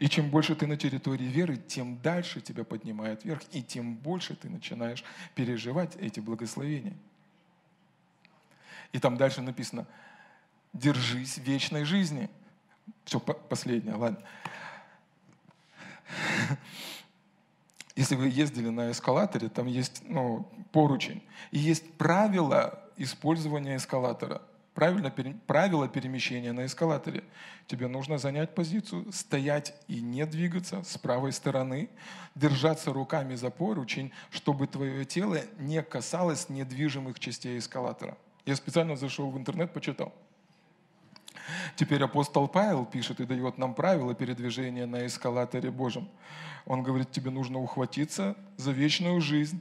[0.00, 4.34] И чем больше ты на территории веры, тем дальше тебя поднимает вверх, и тем больше
[4.34, 6.96] ты начинаешь переживать эти благословения.
[8.92, 9.86] И там дальше написано,
[10.72, 12.30] держись вечной жизни.
[13.04, 14.22] Все, последнее, ладно.
[17.96, 24.42] Если вы ездили на эскалаторе, там есть ну, поручень, и есть правила использования эскалатора–
[24.76, 25.10] правильно,
[25.46, 27.24] правило перемещения на эскалаторе.
[27.66, 31.88] Тебе нужно занять позицию, стоять и не двигаться с правой стороны,
[32.34, 38.18] держаться руками за поручень, чтобы твое тело не касалось недвижимых частей эскалатора.
[38.46, 40.14] Я специально зашел в интернет, почитал.
[41.74, 46.08] Теперь апостол Павел пишет и дает нам правила передвижения на эскалаторе Божьем.
[46.64, 49.60] Он говорит, тебе нужно ухватиться за вечную жизнь,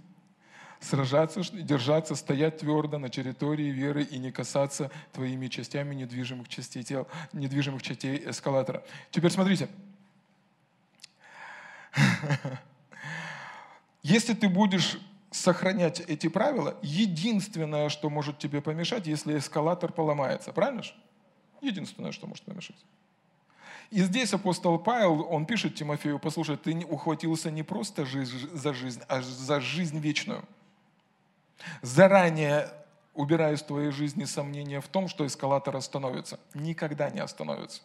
[0.80, 7.08] сражаться, держаться, стоять твердо на территории веры и не касаться твоими частями недвижимых частей тел,
[7.34, 8.84] недвижимых частей эскалатора.
[9.12, 9.68] Теперь смотрите.
[14.04, 15.00] Если ты будешь
[15.36, 20.52] сохранять эти правила, единственное, что может тебе помешать, если эскалатор поломается.
[20.52, 20.94] Правильно же?
[21.62, 22.86] Единственное, что может помешать.
[23.92, 29.22] И здесь апостол Павел, он пишет Тимофею, послушай, ты ухватился не просто за жизнь, а
[29.22, 30.44] за жизнь вечную–
[31.82, 32.70] Заранее
[33.14, 36.40] убираю из твоей жизни сомнения в том, что эскалатор остановится.
[36.54, 37.82] Никогда не остановится.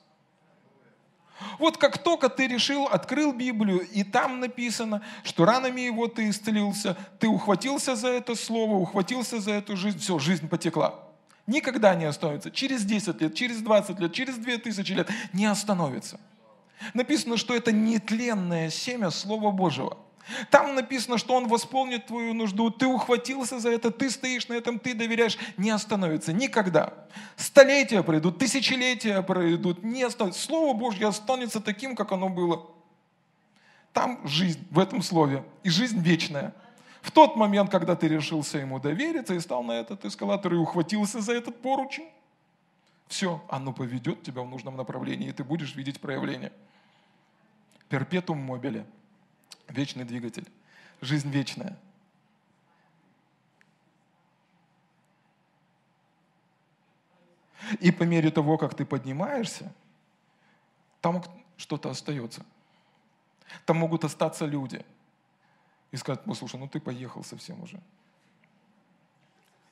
[1.58, 6.96] Вот как только ты решил, открыл Библию, и там написано, что ранами его ты исцелился,
[7.18, 10.94] ты ухватился за это слово, ухватился за эту жизнь, все, жизнь потекла.
[11.46, 12.50] Никогда не остановится.
[12.50, 16.20] Через 10 лет, через 20 лет, через 2000 лет не остановится.
[16.94, 19.98] Написано, что это нетленное семя Слова Божьего–
[20.50, 22.70] там написано, что Он восполнит твою нужду.
[22.70, 25.38] Ты ухватился за это, ты стоишь на этом, ты доверяешь.
[25.56, 26.94] Не остановится никогда.
[27.36, 30.42] Столетия пройдут, тысячелетия пройдут, не остановится.
[30.42, 32.66] Слово Божье останется таким, как оно было.
[33.92, 35.44] Там жизнь в этом слове.
[35.62, 36.54] И жизнь вечная.
[37.02, 41.20] В тот момент, когда ты решился ему довериться и стал на этот эскалатор и ухватился
[41.20, 42.08] за этот поручень,
[43.08, 46.52] все, оно поведет тебя в нужном направлении, и ты будешь видеть проявление.
[47.88, 48.84] Перпетум мобиле–
[49.70, 50.46] вечный двигатель,
[51.00, 51.78] жизнь вечная.
[57.78, 59.72] И по мере того, как ты поднимаешься,
[61.00, 61.22] там
[61.56, 62.44] что-то остается.
[63.64, 64.84] Там могут остаться люди
[65.90, 67.80] и сказать, ну слушай, ну ты поехал совсем уже.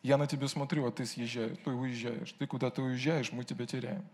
[0.03, 2.33] Я на тебя смотрю, а ты съезжаешь, ты уезжаешь.
[2.33, 4.07] Ты куда-то уезжаешь, мы тебя теряем.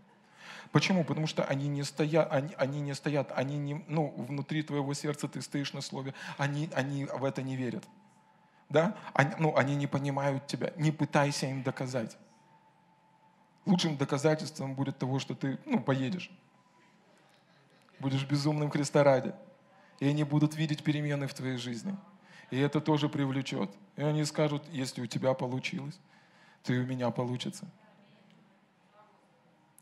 [0.72, 1.04] Почему?
[1.04, 5.28] Потому что они не стоят, они, они не стоят, они не, ну, внутри твоего сердца
[5.28, 7.84] ты стоишь на слове, они, они в это не верят.
[8.68, 8.96] Да?
[9.12, 10.72] Они, ну, они не понимают тебя.
[10.76, 12.16] Не пытайся им доказать.
[13.66, 16.30] Лучшим доказательством будет того, что ты ну, поедешь.
[18.00, 19.32] Будешь безумным Христа ради.
[20.00, 21.96] И они будут видеть перемены в твоей жизни.
[22.50, 23.70] И это тоже привлечет.
[23.96, 25.98] И они скажут, если у тебя получилось,
[26.62, 27.70] то и у меня получится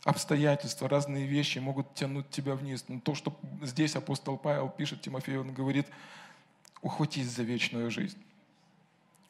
[0.04, 2.84] обстоятельства, разные вещи могут тянуть тебя вниз.
[2.88, 5.86] Но то, что здесь апостол Павел пишет Тимофею, он говорит,
[6.80, 8.22] ухватись за вечную жизнь.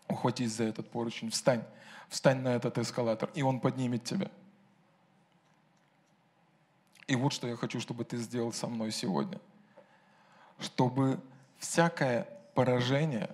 [0.09, 1.65] Ухватись за этот поручень, встань,
[2.09, 4.31] встань на этот эскалатор, и он поднимет тебя.
[7.07, 9.39] И вот что я хочу, чтобы ты сделал со мной сегодня.
[10.59, 11.21] Чтобы
[11.59, 13.31] всякое поражение,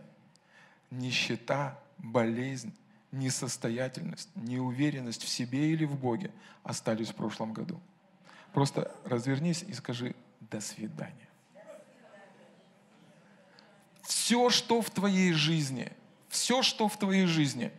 [0.91, 2.75] нищета, болезнь,
[3.13, 6.31] несостоятельность, неуверенность в себе или в Боге
[6.63, 7.81] остались в прошлом году.
[8.53, 11.29] Просто развернись и скажи «до свидания».
[14.03, 15.93] Все, что в твоей жизни,
[16.29, 17.73] все, что в твоей жизни,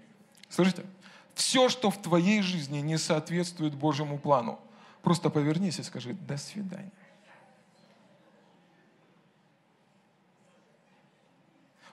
[0.48, 0.86] слышите,
[1.34, 4.60] все, что в твоей жизни не соответствует Божьему плану,
[5.02, 6.92] просто повернись и скажи «до свидания».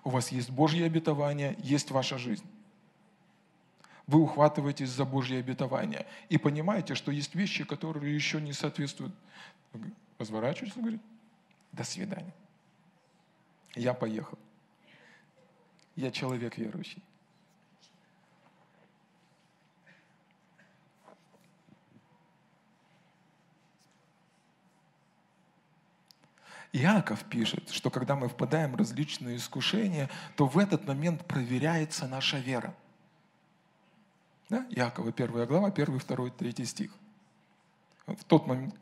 [0.05, 2.47] У вас есть Божье обетование, есть ваша жизнь
[4.07, 9.15] вы ухватываетесь за Божье обетование и понимаете, что есть вещи, которые еще не соответствуют.
[10.19, 11.03] Разворачиваешься и говорит,
[11.73, 12.35] до свидания.
[13.75, 14.39] Я поехал.
[15.97, 17.03] Я человек верующий.
[26.73, 32.39] Иаков пишет, что когда мы впадаем в различные искушения, то в этот момент проверяется наша
[32.39, 32.75] вера–
[34.49, 34.67] да?
[34.71, 36.91] Якова, первая глава, первый, второй, третий стих.
[38.07, 38.75] В тот момент,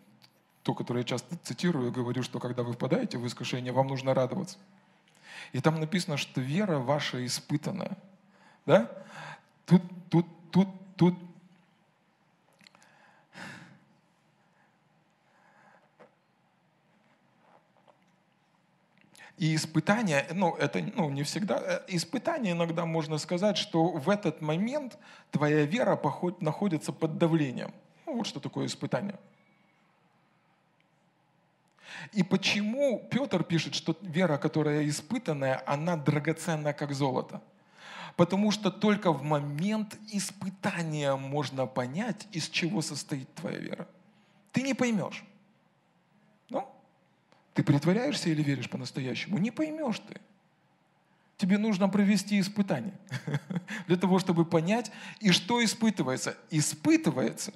[0.62, 4.58] то, которое я часто цитирую, говорю, что когда вы впадаете в искушение, вам нужно радоваться.
[5.52, 7.96] И там написано, что вера ваша испытанная.
[8.66, 8.90] Да?
[9.66, 11.14] Тут, тут, тут, тут
[19.36, 24.40] И испытания, ну, это ну, не всегда, э, испытания иногда можно сказать, что в этот
[24.40, 24.96] момент
[25.32, 27.72] твоя вера поход, находится под давлением.
[28.06, 29.18] Ну, вот что такое испытание.
[32.12, 37.42] И почему Петр пишет, что вера, которая испытанная, она драгоценна, как золото?
[38.16, 43.88] Потому что только в момент испытания можно понять, из чего состоит твоя вера.
[44.52, 45.24] Ты не поймешь.
[47.54, 49.38] Ты притворяешься или веришь по-настоящему?
[49.38, 50.20] Не поймешь ты.
[51.36, 52.94] Тебе нужно провести испытание
[53.86, 54.90] для того, чтобы понять,
[55.20, 56.36] и что испытывается.
[56.50, 57.52] Испытывается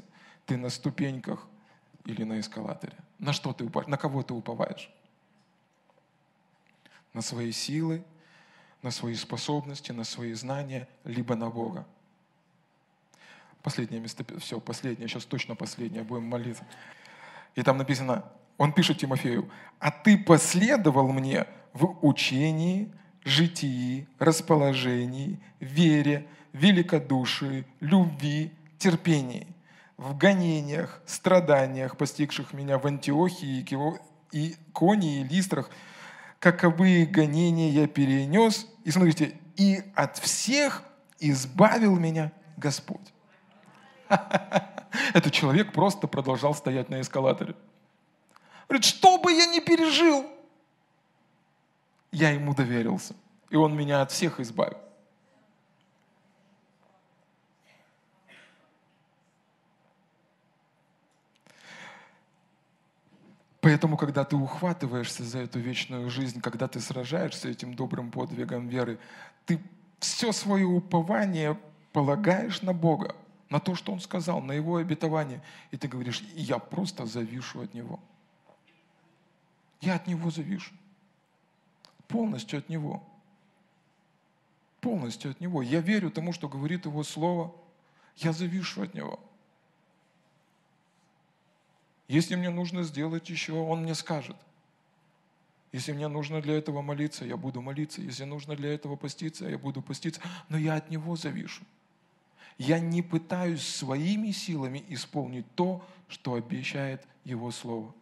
[0.46, 1.46] ты на ступеньках
[2.04, 2.96] или на эскалаторе.
[3.18, 3.88] На что ты уповаешь?
[3.88, 4.90] На кого ты уповаешь?
[7.12, 8.04] На свои силы,
[8.82, 11.86] на свои способности, на свои знания, либо на Бога.
[13.62, 16.64] Последнее место, все, последнее, сейчас точно последнее, будем молиться.
[17.56, 18.24] И там написано,
[18.58, 19.48] он пишет Тимофею,
[19.78, 22.92] «А ты последовал мне в учении,
[23.24, 29.46] житии, расположении, вере, великодушии, любви, терпении,
[29.96, 33.64] в гонениях, страданиях, постигших меня в Антиохии,
[34.32, 35.70] и Конии, и Листрах,
[36.40, 40.82] каковые гонения я перенес, и смотрите, и от всех
[41.20, 43.12] избавил меня Господь.
[44.08, 47.54] Этот человек просто продолжал стоять на эскалаторе.
[48.68, 50.26] Говорит, что бы я ни пережил,
[52.12, 53.14] я ему доверился.
[53.50, 54.76] И он меня от всех избавил.
[63.60, 68.98] Поэтому, когда ты ухватываешься за эту вечную жизнь, когда ты сражаешься этим добрым подвигом веры,
[69.46, 69.60] ты
[69.98, 71.58] все свое упование
[71.92, 73.14] полагаешь на Бога,
[73.50, 75.42] на то, что Он сказал, на Его обетование.
[75.70, 78.00] И ты говоришь, я просто завишу от Него.
[79.80, 80.74] Я от Него завишу.
[82.08, 83.02] Полностью от Него.
[84.80, 85.62] Полностью от Него.
[85.62, 87.54] Я верю тому, что говорит Его Слово.
[88.16, 89.20] Я завишу от Него.
[92.08, 94.36] Если мне нужно сделать еще, Он мне скажет.
[95.70, 98.00] Если мне нужно для этого молиться, я буду молиться.
[98.00, 100.20] Если нужно для этого поститься, я буду поститься.
[100.48, 101.62] Но я от Него завишу.
[102.56, 107.94] Я не пытаюсь своими силами исполнить то, что обещает Его Слово.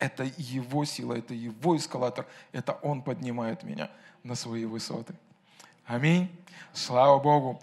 [0.00, 3.90] Это Его сила, это Его эскалатор, это Он поднимает меня
[4.24, 5.14] на свои высоты.
[5.86, 6.28] Аминь.
[6.72, 7.62] Слава Богу.